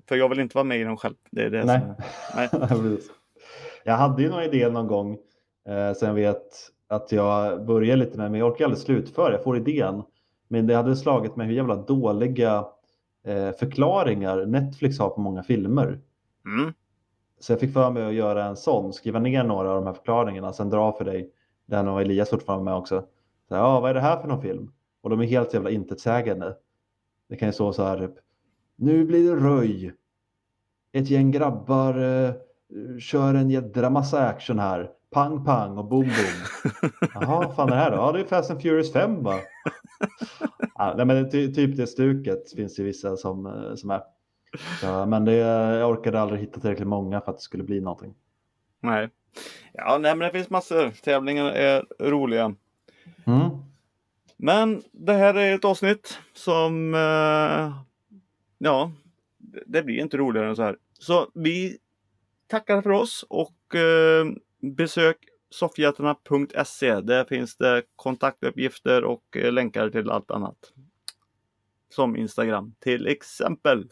[0.07, 1.15] För jag vill inte vara med i dem själv.
[1.31, 1.81] Det är det Nej.
[2.51, 2.59] som...
[2.81, 2.97] Nej.
[3.83, 5.17] Jag hade ju någon idé någon gång
[5.67, 9.31] eh, sen vet att jag börjar lite med, men jag orkar aldrig slutföra.
[9.31, 10.03] Jag får idén.
[10.47, 12.65] Men det hade slagit mig hur jävla dåliga
[13.23, 15.99] eh, förklaringar Netflix har på många filmer.
[16.45, 16.73] Mm.
[17.39, 19.93] Så jag fick för mig att göra en sån, skriva ner några av de här
[19.93, 21.31] förklaringarna, sen dra för dig.
[21.65, 23.01] Den och Elias fortfarande med också.
[23.47, 24.71] Så ja, vad är det här för någon film?
[25.01, 26.55] Och de är helt jävla intetsägande.
[27.29, 28.15] Det kan ju stå så här typ.
[28.75, 29.93] Nu blir det röj.
[30.91, 32.33] Ett gäng grabbar eh,
[32.99, 34.91] kör en jädra massa action här.
[35.11, 36.91] Pang pang och boom boom.
[37.13, 37.97] Jaha, vad fan är det här då?
[37.97, 39.39] Ja, det är Fast and Furious 5 va?
[40.75, 44.01] ja, nej, men ty, typ det stuket finns det vissa som, eh, som är.
[44.83, 48.13] Ja, men det, jag orkade aldrig hitta tillräckligt många för att det skulle bli någonting.
[48.79, 49.09] Nej.
[49.73, 50.89] Ja, nej, men det finns massor.
[51.03, 52.55] Tävlingarna är roliga.
[53.25, 53.49] Mm.
[54.37, 57.75] Men det här är ett avsnitt som, eh,
[58.57, 58.91] ja,
[59.65, 60.77] det blir inte roligare än så här.
[60.99, 61.77] Så vi
[62.47, 64.25] tackar för oss och eh,
[64.61, 65.17] besök
[65.49, 67.01] soffhjältarna.se.
[67.01, 70.57] Där finns det kontaktuppgifter och eh, länkar till allt annat.
[71.89, 73.91] Som Instagram till exempel.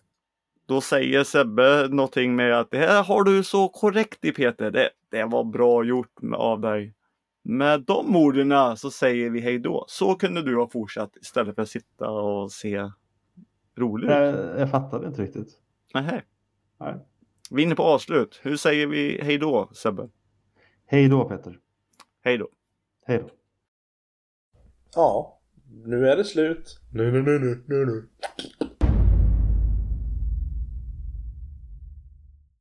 [0.66, 4.72] Då säger Sebbe någonting med att det här har du så korrekt i Peter.
[4.72, 6.96] Det, det var bra gjort av dig.
[7.44, 9.86] Med de orden så säger vi hej då.
[9.88, 12.92] Så kunde du ha fortsatt istället för att sitta och se
[13.78, 14.12] rolig ut.
[14.12, 15.50] Jag, jag fattade inte riktigt.
[15.94, 16.24] Nähä.
[16.80, 16.96] Nej.
[17.52, 18.40] Vi är inne på avslut.
[18.44, 20.10] Hur säger vi hej då Sebbe?
[20.92, 21.60] Hej då Peter.
[22.24, 22.50] Hej då.
[23.06, 23.30] Hej då.
[24.96, 25.40] Ja,
[25.86, 26.80] nu är det slut.
[26.94, 28.10] Nu, nu, nu, nu, nu, nu.